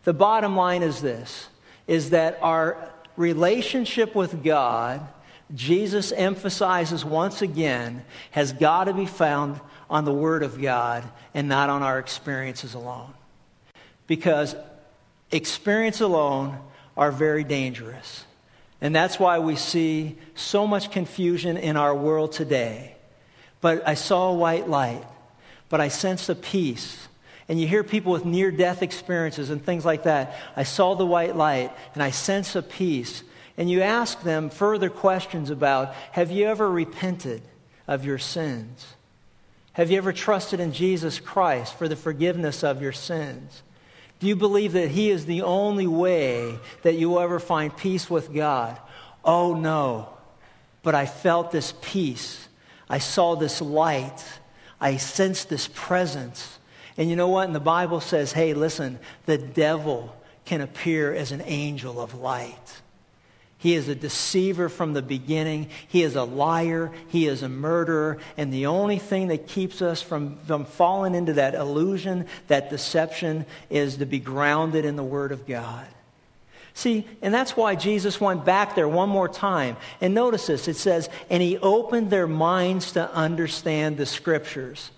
[0.04, 1.48] The bottom line is this
[1.86, 5.06] is that our relationship with God,
[5.54, 11.46] Jesus emphasizes once again, has got to be found on the Word of God and
[11.46, 13.12] not on our experiences alone.
[14.06, 14.56] Because
[15.30, 16.58] experience alone
[16.96, 18.24] are very dangerous.
[18.80, 22.94] And that's why we see so much confusion in our world today
[23.64, 25.02] but I saw a white light,
[25.70, 27.08] but I sensed a peace.
[27.48, 30.34] And you hear people with near death experiences and things like that.
[30.54, 33.22] I saw the white light and I sense a peace.
[33.56, 37.40] And you ask them further questions about have you ever repented
[37.88, 38.84] of your sins?
[39.72, 43.62] Have you ever trusted in Jesus Christ for the forgiveness of your sins?
[44.20, 48.08] Do you believe that He is the only way that you will ever find peace
[48.08, 48.78] with God?
[49.24, 50.08] Oh, no.
[50.82, 52.48] But I felt this peace
[52.88, 54.24] I saw this light.
[54.80, 56.58] I sensed this presence.
[56.96, 57.46] And you know what?
[57.46, 62.82] And the Bible says, hey, listen, the devil can appear as an angel of light.
[63.64, 65.70] He is a deceiver from the beginning.
[65.88, 66.92] He is a liar.
[67.08, 68.18] He is a murderer.
[68.36, 73.46] And the only thing that keeps us from, from falling into that illusion, that deception,
[73.70, 75.86] is to be grounded in the Word of God.
[76.74, 79.78] See, and that's why Jesus went back there one more time.
[80.02, 84.90] And notice this it says, and he opened their minds to understand the scriptures.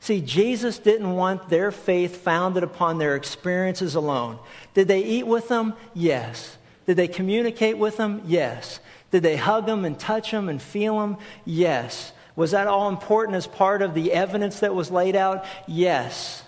[0.00, 4.38] See, Jesus didn't want their faith founded upon their experiences alone.
[4.72, 5.74] Did they eat with them?
[5.92, 6.56] Yes.
[6.86, 8.22] Did they communicate with them?
[8.26, 8.80] Yes.
[9.10, 11.16] Did they hug them and touch them and feel them?
[11.44, 12.12] Yes.
[12.34, 15.44] Was that all important as part of the evidence that was laid out?
[15.66, 16.42] Yes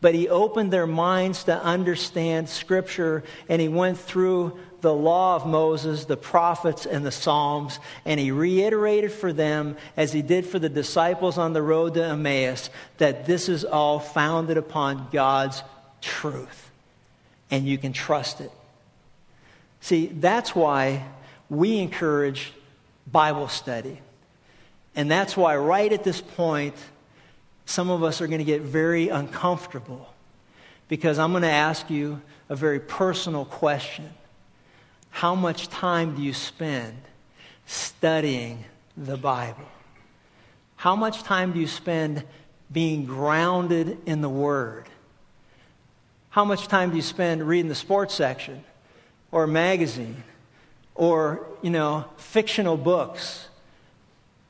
[0.00, 5.46] but he opened their minds to understand Scripture, and he went through the law of
[5.46, 10.58] Moses, the prophets, and the Psalms, and he reiterated for them, as he did for
[10.58, 15.62] the disciples on the road to Emmaus, that this is all founded upon God's
[16.02, 16.70] truth,
[17.50, 18.52] and you can trust it.
[19.80, 21.04] See, that's why
[21.48, 22.52] we encourage
[23.10, 24.00] Bible study.
[24.94, 26.74] And that's why, right at this point,
[27.66, 30.08] some of us are going to get very uncomfortable
[30.88, 34.08] because I'm going to ask you a very personal question.
[35.10, 36.96] How much time do you spend
[37.66, 38.64] studying
[38.96, 39.66] the Bible?
[40.76, 42.22] How much time do you spend
[42.72, 44.86] being grounded in the Word?
[46.30, 48.62] How much time do you spend reading the sports section
[49.36, 50.24] or magazine
[50.94, 53.46] or, you know, fictional books?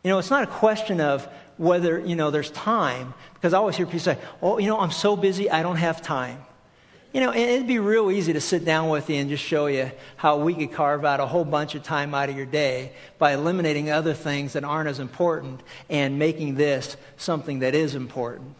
[0.05, 3.13] You know, it's not a question of whether, you know, there's time.
[3.35, 6.03] Because I always hear people say, oh, you know, I'm so busy, I don't have
[6.03, 6.39] time.
[7.13, 9.91] You know, it'd be real easy to sit down with you and just show you
[10.15, 13.33] how we could carve out a whole bunch of time out of your day by
[13.33, 18.55] eliminating other things that aren't as important and making this something that is important.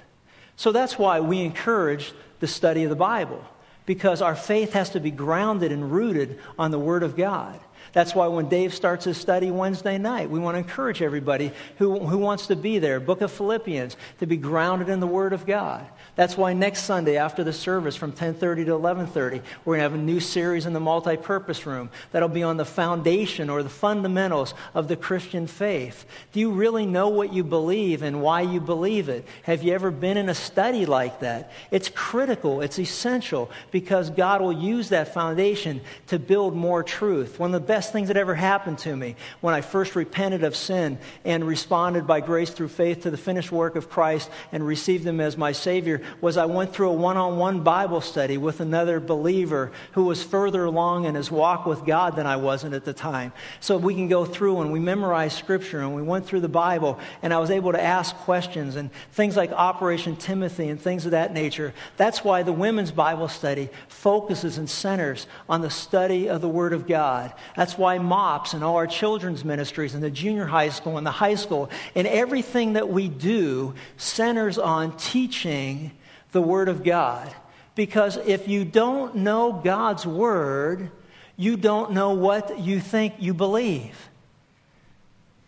[0.57, 3.45] So that's why we encourage the study of the Bible,
[3.87, 7.59] because our faith has to be grounded and rooted on the Word of God.
[7.97, 11.99] That's why when Dave starts his study Wednesday night, we want to encourage everybody who,
[11.99, 15.47] who wants to be there, Book of Philippians, to be grounded in the Word of
[15.47, 15.87] God.
[16.15, 19.95] That's why next Sunday after the service from 10:30 to 11:30, we're going to have
[19.95, 24.53] a new series in the multi-purpose room that'll be on the foundation or the fundamentals
[24.75, 26.05] of the Christian faith.
[26.33, 29.27] Do you really know what you believe and why you believe it?
[29.45, 31.51] Have you ever been in a study like that?
[31.71, 37.39] It's critical, it's essential because God will use that foundation to build more truth.
[37.39, 40.43] One of the best best things that ever happened to me when I first repented
[40.43, 44.67] of sin and responded by grace through faith to the finished work of Christ and
[44.67, 48.39] received Him as my Savior was I went through a one on one Bible study
[48.39, 52.75] with another believer who was further along in his walk with God than I wasn't
[52.75, 53.33] at the time.
[53.61, 56.99] So we can go through and we memorize Scripture and we went through the Bible
[57.23, 61.13] and I was able to ask questions and things like Operation Timothy and things of
[61.13, 61.73] that nature.
[61.99, 66.73] That's why the women's Bible study focuses and centers on the study of the Word
[66.73, 67.33] of God.
[67.55, 71.11] That's why MOPS and all our children's ministries and the junior high school and the
[71.11, 75.91] high school and everything that we do centers on teaching
[76.33, 77.33] the Word of God.
[77.75, 80.91] Because if you don't know God's Word,
[81.37, 83.97] you don't know what you think you believe.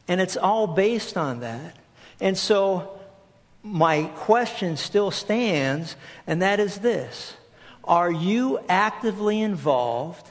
[0.06, 1.76] And it's all based on that.
[2.20, 2.98] And so
[3.62, 7.34] my question still stands, and that is this
[7.84, 10.26] Are you actively involved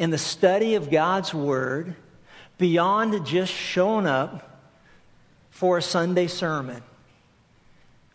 [0.00, 1.94] in the study of God's Word
[2.56, 4.64] beyond just showing up
[5.50, 6.82] for a Sunday sermon?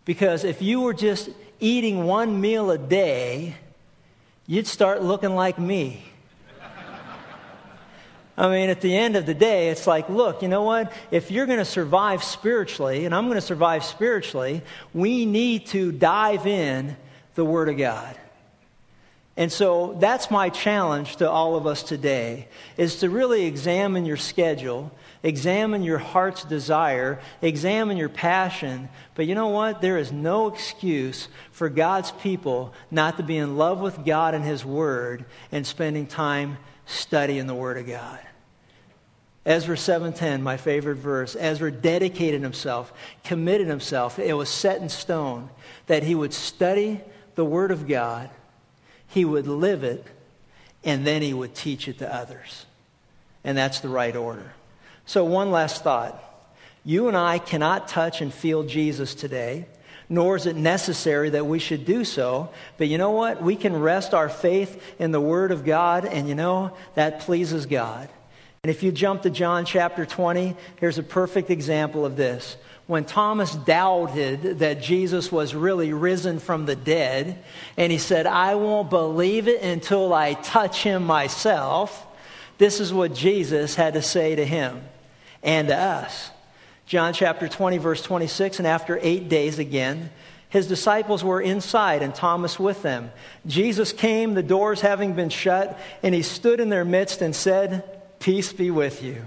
[0.03, 1.29] Because if you were just
[1.59, 3.55] eating one meal a day,
[4.47, 6.03] you'd start looking like me.
[8.35, 10.91] I mean, at the end of the day, it's like, look, you know what?
[11.11, 15.91] If you're going to survive spiritually, and I'm going to survive spiritually, we need to
[15.91, 16.97] dive in
[17.35, 18.17] the Word of God.
[19.37, 24.15] And so that's my challenge to all of us today is to really examine your
[24.15, 24.91] schedule,
[25.23, 28.87] examine your heart's desire, examine your passion.
[29.13, 29.81] But you know what?
[29.81, 34.43] There is no excuse for God's people not to be in love with God and
[34.43, 38.19] His Word and spending time studying the Word of God.
[39.45, 41.35] Ezra 7:10, my favorite verse.
[41.37, 42.91] Ezra dedicated himself,
[43.23, 44.17] committed himself.
[44.17, 45.49] It was set in stone
[45.85, 46.99] that he would study
[47.35, 48.29] the word of God,
[49.15, 50.05] he would live it,
[50.83, 52.65] and then he would teach it to others.
[53.45, 54.51] And that's the right order.
[55.05, 56.21] So one last thought.
[56.83, 59.67] You and I cannot touch and feel Jesus today,
[60.09, 62.49] nor is it necessary that we should do so.
[62.77, 63.41] But you know what?
[63.41, 67.65] We can rest our faith in the Word of God, and you know, that pleases
[67.65, 68.09] God.
[68.65, 72.57] And if you jump to John chapter 20, here's a perfect example of this.
[72.87, 77.43] When Thomas doubted that Jesus was really risen from the dead,
[77.77, 82.07] and he said, I won't believe it until I touch him myself,
[82.57, 84.81] this is what Jesus had to say to him
[85.43, 86.31] and to us.
[86.87, 90.09] John chapter 20, verse 26, and after eight days again,
[90.49, 93.11] his disciples were inside and Thomas with them.
[93.45, 97.83] Jesus came, the doors having been shut, and he stood in their midst and said,
[98.19, 99.25] Peace be with you.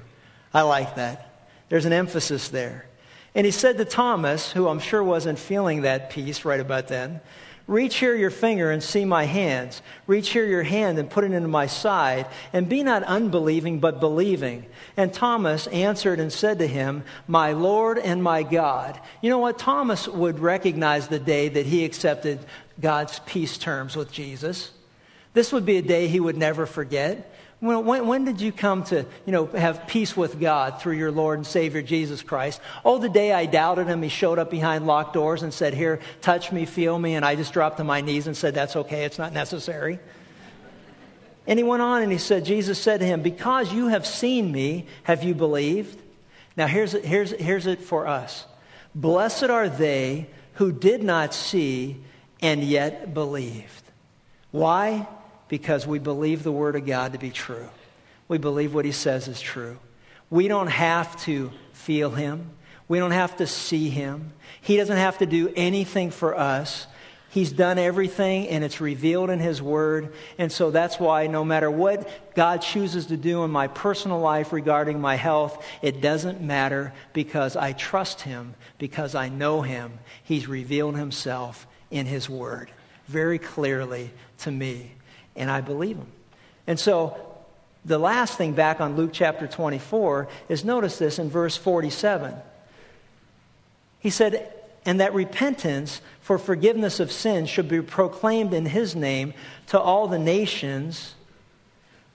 [0.53, 1.49] I like that.
[1.69, 2.87] There's an emphasis there.
[3.35, 7.21] And he said to Thomas, who I'm sure wasn't feeling that peace right about then,
[7.69, 9.83] Reach here your finger and see my hands.
[10.07, 12.27] Reach here your hand and put it into my side.
[12.55, 14.65] And be not unbelieving, but believing.
[14.97, 18.99] And Thomas answered and said to him, My Lord and my God.
[19.21, 19.59] You know what?
[19.59, 22.39] Thomas would recognize the day that he accepted
[22.81, 24.71] God's peace terms with Jesus.
[25.35, 27.38] This would be a day he would never forget.
[27.61, 31.11] When, when, when, did you come to, you know, have peace with God through your
[31.11, 32.61] Lord and Savior Jesus Christ?
[32.85, 35.99] Oh, the day I doubted him, he showed up behind locked doors and said, Here,
[36.21, 37.17] touch me, feel me.
[37.17, 39.99] And I just dropped to my knees and said, That's okay, it's not necessary.
[41.49, 44.53] And he went on and he said, Jesus said to him, Because you have seen
[44.53, 46.01] me, have you believed?
[46.57, 48.45] Now, here's, here's, here's it for us
[48.95, 51.97] Blessed are they who did not see
[52.41, 53.83] and yet believed.
[54.51, 55.09] Why?
[55.49, 57.69] Because we believe the Word of God to be true.
[58.29, 59.79] We believe what He says is true.
[60.31, 62.51] We don't have to feel Him,
[62.89, 64.33] we don't have to see Him.
[64.61, 66.87] He doesn't have to do anything for us.
[67.31, 70.15] He's done everything and it's revealed in His Word.
[70.39, 74.51] And so that's why no matter what God chooses to do in my personal life
[74.53, 79.99] regarding my health, it doesn't matter because I trust Him, because I know Him.
[80.25, 82.71] He's revealed Himself in His Word
[83.09, 84.93] very clearly to me
[85.39, 86.13] and I believe him.
[86.67, 87.17] And so
[87.85, 92.35] the last thing back on Luke chapter 24 is notice this in verse 47.
[94.01, 94.53] He said,
[94.85, 99.35] and that repentance for forgiveness of sins should be proclaimed in his name
[99.69, 101.15] to all the nations,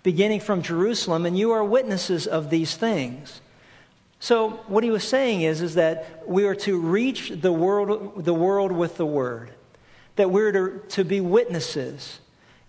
[0.01, 3.41] beginning from Jerusalem, and you are witnesses of these things.
[4.19, 8.33] So what he was saying is, is that we are to reach the world, the
[8.33, 9.51] world with the word,
[10.15, 12.19] that we're to, to be witnesses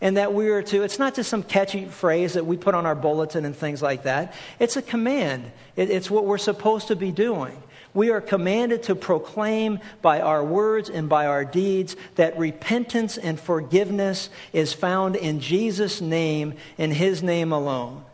[0.01, 2.86] and that we are to, it's not just some catchy phrase that we put on
[2.86, 4.34] our bulletin and things like that.
[4.59, 7.57] It's a command, it, it's what we're supposed to be doing.
[7.95, 13.38] We are commanded to proclaim by our words and by our deeds that repentance and
[13.38, 18.05] forgiveness is found in Jesus' name in His name alone.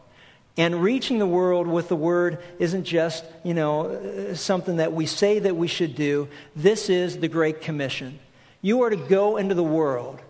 [0.58, 5.38] And reaching the world with the word isn't just, you know, something that we say
[5.38, 6.28] that we should do.
[6.54, 8.18] This is the Great Commission.
[8.60, 10.20] You are to go into the world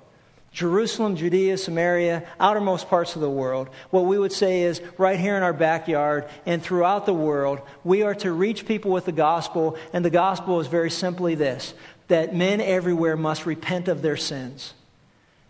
[0.53, 3.68] Jerusalem, Judea, Samaria, outermost parts of the world.
[3.90, 8.03] What we would say is right here in our backyard and throughout the world, we
[8.03, 11.74] are to reach people with the gospel, and the gospel is very simply this
[12.09, 14.74] that men everywhere must repent of their sins.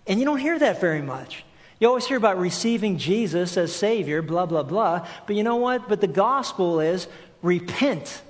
[0.06, 1.42] And you don't hear that very much.
[1.78, 5.08] You always hear about receiving Jesus as Savior, blah, blah, blah.
[5.26, 5.88] But you know what?
[5.88, 7.08] But the gospel is
[7.40, 8.20] repent.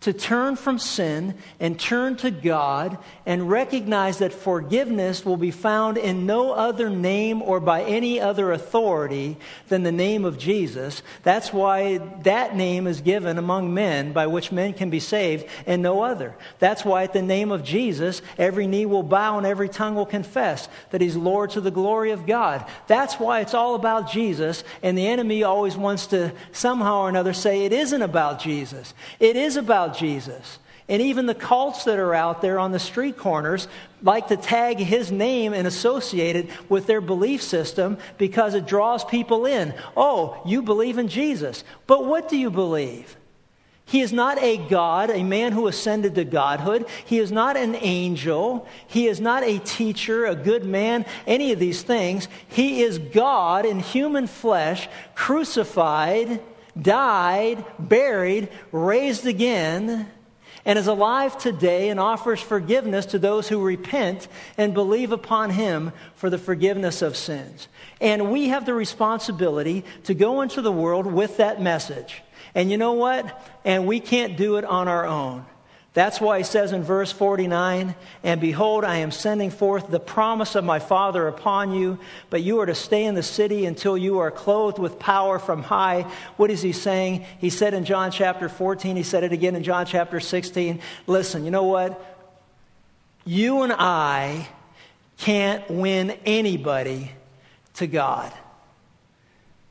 [0.00, 2.96] To turn from sin and turn to God
[3.26, 8.50] and recognize that forgiveness will be found in no other name or by any other
[8.52, 9.36] authority
[9.68, 11.02] than the name of Jesus.
[11.22, 15.82] That's why that name is given among men by which men can be saved and
[15.82, 16.34] no other.
[16.60, 20.06] That's why at the name of Jesus, every knee will bow and every tongue will
[20.06, 22.64] confess that he's Lord to the glory of God.
[22.86, 27.34] That's why it's all about Jesus and the enemy always wants to somehow or another
[27.34, 28.94] say it isn't about Jesus.
[29.18, 30.58] It is about about Jesus.
[30.88, 33.68] And even the cults that are out there on the street corners
[34.02, 39.04] like to tag his name and associate it with their belief system because it draws
[39.04, 39.72] people in.
[39.96, 41.62] Oh, you believe in Jesus.
[41.86, 43.16] But what do you believe?
[43.84, 46.86] He is not a God, a man who ascended to godhood.
[47.06, 48.66] He is not an angel.
[48.86, 52.28] He is not a teacher, a good man, any of these things.
[52.48, 56.40] He is God in human flesh, crucified
[56.80, 60.08] died, buried, raised again,
[60.64, 65.92] and is alive today and offers forgiveness to those who repent and believe upon him
[66.16, 67.68] for the forgiveness of sins.
[68.00, 72.22] And we have the responsibility to go into the world with that message.
[72.54, 73.46] And you know what?
[73.64, 75.46] And we can't do it on our own.
[75.92, 80.54] That's why he says in verse 49 And behold, I am sending forth the promise
[80.54, 81.98] of my Father upon you,
[82.30, 85.64] but you are to stay in the city until you are clothed with power from
[85.64, 86.02] high.
[86.36, 87.26] What is he saying?
[87.38, 90.80] He said in John chapter 14, he said it again in John chapter 16.
[91.08, 92.00] Listen, you know what?
[93.24, 94.48] You and I
[95.18, 97.10] can't win anybody
[97.74, 98.32] to God.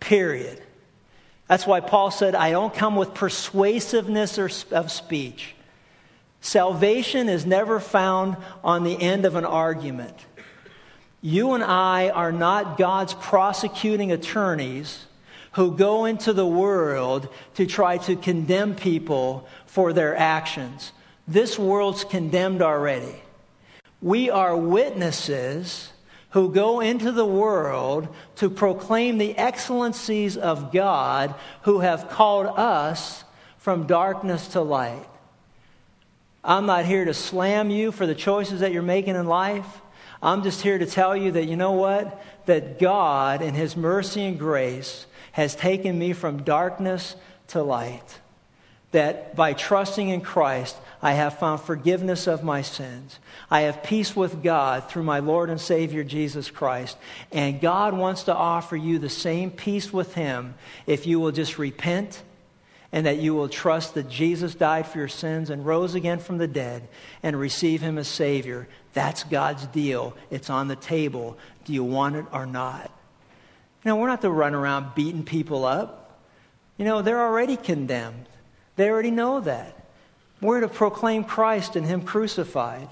[0.01, 0.61] Period.
[1.47, 4.37] That's why Paul said, I don't come with persuasiveness
[4.71, 5.55] of speech.
[6.41, 10.15] Salvation is never found on the end of an argument.
[11.21, 15.05] You and I are not God's prosecuting attorneys
[15.51, 20.93] who go into the world to try to condemn people for their actions.
[21.27, 23.15] This world's condemned already.
[24.01, 25.91] We are witnesses
[26.29, 33.23] who go into the world to proclaim the excellencies of God who have called us
[33.57, 35.05] from darkness to light.
[36.43, 39.65] I'm not here to slam you for the choices that you're making in life.
[40.21, 42.21] I'm just here to tell you that you know what?
[42.45, 47.15] That God, in His mercy and grace, has taken me from darkness
[47.49, 48.19] to light.
[48.91, 53.19] That by trusting in Christ, I have found forgiveness of my sins.
[53.51, 56.97] I have peace with God through my Lord and Savior Jesus Christ.
[57.31, 60.55] And God wants to offer you the same peace with Him
[60.87, 62.21] if you will just repent
[62.91, 66.37] and that you will trust that Jesus died for your sins and rose again from
[66.37, 66.87] the dead
[67.21, 68.67] and receive him as Savior.
[68.93, 70.15] That's God's deal.
[70.31, 71.37] It's on the table.
[71.65, 72.91] Do you want it or not?
[73.83, 76.19] You know, we're not to run around beating people up.
[76.77, 78.27] You know, they're already condemned,
[78.75, 79.75] they already know that.
[80.41, 82.87] We're to proclaim Christ and Him crucified.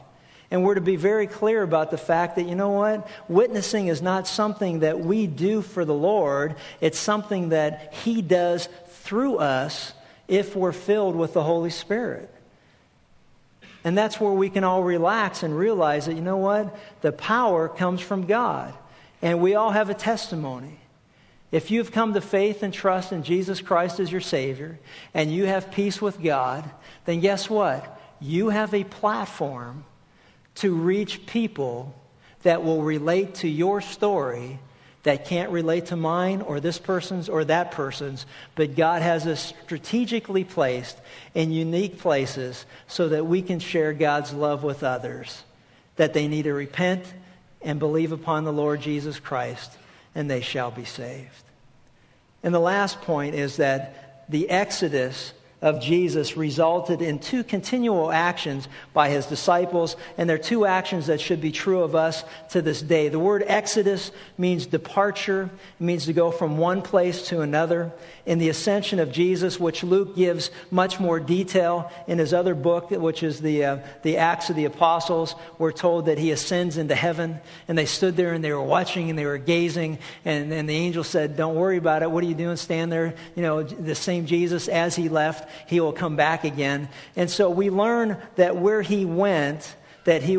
[0.50, 3.10] And we're to be very clear about the fact that, you know what?
[3.28, 8.70] Witnessing is not something that we do for the Lord, it's something that He does
[9.08, 9.94] through us
[10.28, 12.30] if we're filled with the Holy Spirit.
[13.84, 16.78] And that's where we can all relax and realize that, you know what?
[17.02, 18.74] The power comes from God.
[19.22, 20.78] And we all have a testimony.
[21.52, 24.78] If you've come to faith and trust in Jesus Christ as your Savior,
[25.14, 26.70] and you have peace with God,
[27.06, 27.98] then guess what?
[28.20, 29.86] You have a platform
[30.56, 31.96] to reach people
[32.42, 34.60] that will relate to your story
[35.08, 39.54] that can't relate to mine or this person's or that person's, but God has us
[39.64, 40.98] strategically placed
[41.34, 45.42] in unique places so that we can share God's love with others,
[45.96, 47.06] that they need to repent
[47.62, 49.72] and believe upon the Lord Jesus Christ,
[50.14, 51.44] and they shall be saved.
[52.44, 58.68] And the last point is that the Exodus of Jesus resulted in two continual actions
[58.94, 62.80] by his disciples, and they're two actions that should be true of us to this
[62.80, 63.10] day.
[63.10, 65.50] The word exodus means departure,
[65.80, 67.92] it means to go from one place to another.
[68.28, 72.92] In the ascension of Jesus, which Luke gives much more detail in his other book,
[72.92, 76.94] which is the, uh, the Acts of the Apostles, we're told that he ascends into
[76.94, 80.70] heaven, and they stood there and they were watching and they were gazing, and, and
[80.70, 82.12] the angel said, Don't worry about it.
[82.12, 82.58] What are you doing?
[82.58, 83.16] Stand there.
[83.36, 86.90] You know, the same Jesus as he left he will come back again.
[87.16, 89.76] And so we learn that where he went,
[90.08, 90.38] that he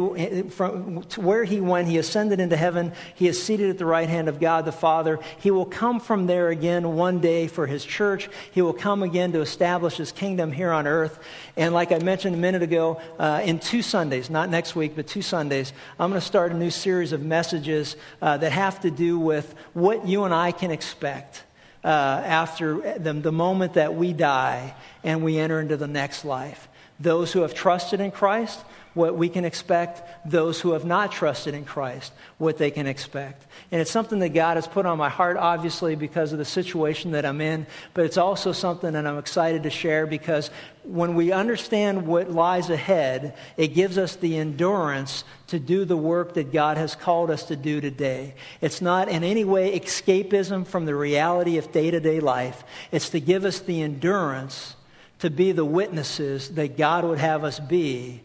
[0.49, 2.91] from where he went he ascended into heaven.
[3.15, 5.21] He is seated at the right hand of god the father.
[5.41, 8.31] He will come from there again one day for his church.
[8.53, 11.19] He will come again to establish his kingdom here on earth.
[11.59, 15.07] And like i mentioned a minute ago uh, in two sundays not next week but
[15.07, 18.91] two sundays i'm going to start a new series of messages uh, that have to
[18.91, 21.43] do with what you and i can expect
[21.85, 24.75] uh, after the, the moment that we die
[25.05, 26.69] and we enter into the next life.
[27.01, 28.59] those who have trusted in Christ,
[28.99, 33.47] what we can expect, those who have not trusted in Christ, what they can expect.
[33.71, 37.13] And it's something that God has put on my heart, obviously, because of the situation
[37.13, 40.51] that I'm in, but it's also something that I'm excited to share because
[40.83, 46.35] when we understand what lies ahead, it gives us the endurance to do the work
[46.35, 48.35] that God has called us to do today.
[48.61, 53.11] It's not in any way escapism from the reality of day to day life, it's
[53.11, 54.75] to give us the endurance
[55.21, 58.23] to be the witnesses that God would have us be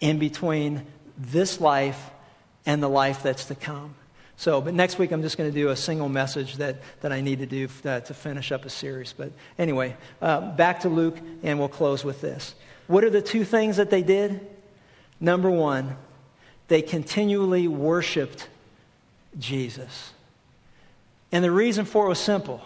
[0.00, 0.84] in between
[1.16, 2.10] this life
[2.66, 3.94] and the life that's to come.
[4.36, 7.20] So, but next week I'm just going to do a single message that, that I
[7.20, 9.12] need to do to, to finish up a series.
[9.12, 12.54] But anyway, uh, back to Luke, and we'll close with this.
[12.86, 14.40] What are the two things that they did?
[15.20, 15.96] Number one,
[16.68, 18.48] they continually worshiped
[19.38, 20.12] Jesus.
[21.30, 22.60] And the reason for it was simple.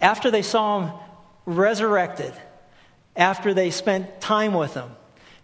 [0.00, 0.94] After they saw him
[1.46, 2.32] resurrected,
[3.16, 4.90] after they spent time with him,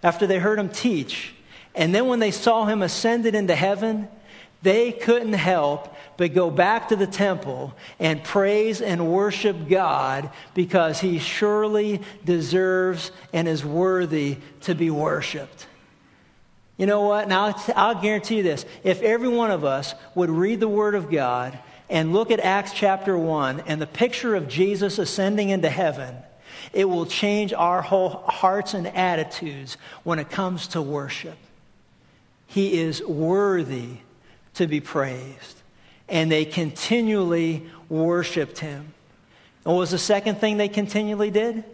[0.02, 1.34] after they heard him teach,
[1.74, 4.08] and then when they saw him ascended into heaven,
[4.62, 11.00] they couldn't help but go back to the temple and praise and worship God because
[11.00, 15.66] he surely deserves and is worthy to be worshiped.
[16.76, 17.28] You know what?
[17.28, 18.64] Now, I'll guarantee you this.
[18.84, 22.72] If every one of us would read the Word of God and look at Acts
[22.72, 26.14] chapter 1 and the picture of Jesus ascending into heaven,
[26.72, 31.36] it will change our whole hearts and attitudes when it comes to worship.
[32.46, 33.96] He is worthy
[34.54, 35.56] to be praised.
[36.08, 38.92] And they continually worshiped him.
[39.64, 41.64] And what was the second thing they continually did?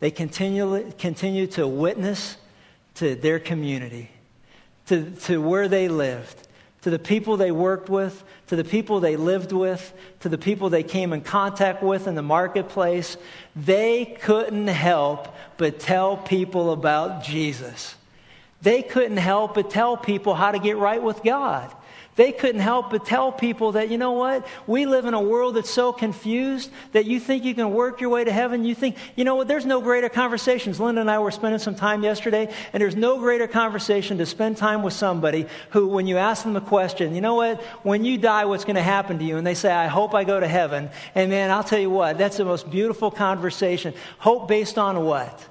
[0.00, 2.36] They continually continued to witness
[2.96, 4.10] to their community,
[4.86, 6.48] to, to where they lived,
[6.82, 10.70] to the people they worked with, to the people they lived with, to the people
[10.70, 13.16] they came in contact with in the marketplace.
[13.56, 17.94] They couldn't help but tell people about Jesus.
[18.62, 21.74] They couldn't help but tell people how to get right with God.
[22.16, 24.46] They couldn't help but tell people that, you know what?
[24.66, 28.08] We live in a world that's so confused that you think you can work your
[28.08, 28.64] way to heaven.
[28.64, 29.48] You think, you know what?
[29.48, 30.80] There's no greater conversations.
[30.80, 34.56] Linda and I were spending some time yesterday, and there's no greater conversation to spend
[34.56, 37.60] time with somebody who, when you ask them a question, you know what?
[37.82, 39.36] When you die, what's going to happen to you?
[39.36, 40.88] And they say, I hope I go to heaven.
[41.14, 43.92] And man, I'll tell you what, that's the most beautiful conversation.
[44.18, 45.46] Hope based on what?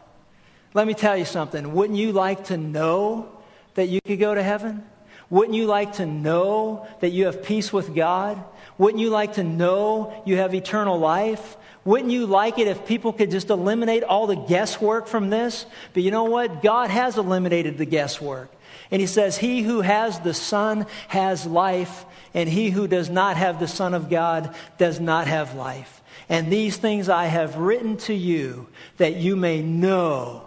[0.73, 1.75] Let me tell you something.
[1.75, 3.29] Wouldn't you like to know
[3.75, 4.83] that you could go to heaven?
[5.29, 8.43] Wouldn't you like to know that you have peace with God?
[8.77, 11.57] Wouldn't you like to know you have eternal life?
[11.83, 15.65] Wouldn't you like it if people could just eliminate all the guesswork from this?
[15.93, 16.61] But you know what?
[16.61, 18.51] God has eliminated the guesswork.
[18.91, 22.05] And He says, He who has the Son has life,
[22.35, 26.01] and he who does not have the Son of God does not have life.
[26.27, 28.67] And these things I have written to you
[28.97, 30.45] that you may know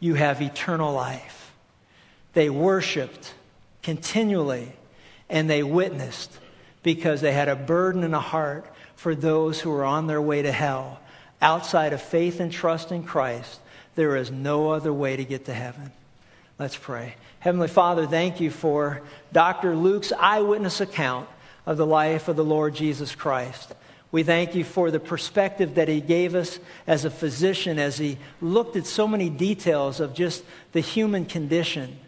[0.00, 1.52] you have eternal life.
[2.32, 3.32] They worshiped
[3.88, 4.70] continually,
[5.30, 6.30] and they witnessed
[6.82, 8.66] because they had a burden and a heart
[8.96, 11.00] for those who were on their way to hell.
[11.40, 13.58] Outside of faith and trust in Christ,
[13.94, 15.90] there is no other way to get to heaven.
[16.58, 17.14] Let's pray.
[17.38, 19.00] Heavenly Father, thank you for
[19.32, 19.74] Dr.
[19.74, 21.26] Luke's eyewitness account
[21.64, 23.74] of the life of the Lord Jesus Christ.
[24.12, 28.18] We thank you for the perspective that he gave us as a physician as he
[28.42, 31.98] looked at so many details of just the human condition.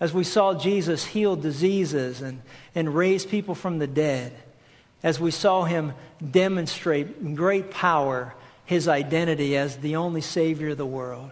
[0.00, 2.42] As we saw Jesus heal diseases and,
[2.74, 4.32] and raise people from the dead,
[5.02, 5.92] as we saw him
[6.30, 8.34] demonstrate in great power
[8.64, 11.30] his identity as the only Savior of the world.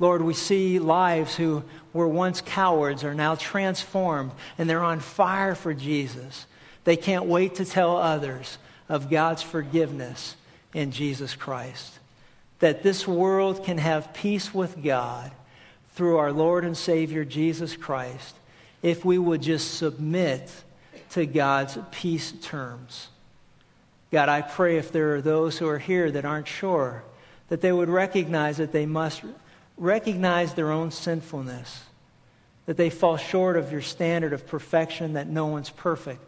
[0.00, 1.62] Lord, we see lives who
[1.92, 6.46] were once cowards are now transformed and they're on fire for Jesus.
[6.84, 8.58] They can't wait to tell others
[8.88, 10.36] of God's forgiveness
[10.72, 11.98] in Jesus Christ.
[12.60, 15.30] That this world can have peace with God
[15.98, 18.36] through our Lord and Savior Jesus Christ
[18.82, 20.48] if we would just submit
[21.10, 23.08] to God's peace terms.
[24.12, 27.02] God, I pray if there are those who are here that aren't sure,
[27.48, 29.22] that they would recognize that they must
[29.76, 31.82] recognize their own sinfulness,
[32.66, 36.22] that they fall short of your standard of perfection, that no one's perfect,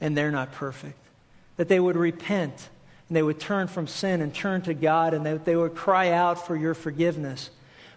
[0.00, 0.98] and they're not perfect.
[1.58, 2.66] That they would repent,
[3.08, 6.12] and they would turn from sin and turn to God, and that they would cry
[6.12, 7.50] out for your forgiveness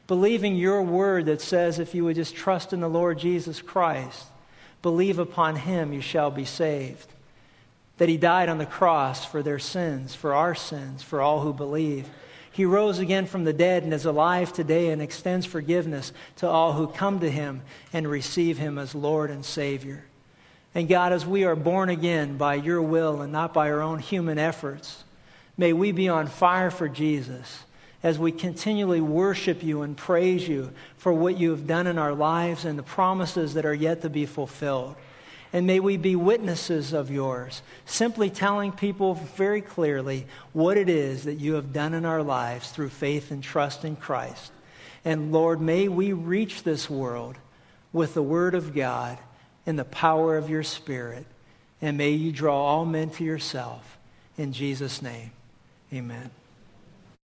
[0.10, 4.26] believing your word that says if you would just trust in the Lord Jesus Christ,
[4.82, 7.06] believe upon him, you shall be saved.
[8.00, 11.54] That he died on the cross for their sins, for our sins, for all who
[11.54, 12.10] believe.
[12.52, 16.74] He rose again from the dead and is alive today and extends forgiveness to all
[16.74, 17.62] who come to him
[17.94, 20.04] and receive him as Lord and Savior.
[20.74, 24.00] And God, as we are born again by your will and not by our own
[24.00, 25.04] human efforts,
[25.56, 27.60] may we be on fire for Jesus
[28.02, 32.14] as we continually worship you and praise you for what you have done in our
[32.14, 34.96] lives and the promises that are yet to be fulfilled.
[35.52, 41.24] And may we be witnesses of yours, simply telling people very clearly what it is
[41.24, 44.52] that you have done in our lives through faith and trust in Christ.
[45.04, 47.36] And Lord, may we reach this world
[47.92, 49.18] with the Word of God
[49.66, 51.26] and the power of your Spirit.
[51.82, 53.98] And may you draw all men to yourself.
[54.38, 55.32] In Jesus' name,
[55.92, 56.30] amen.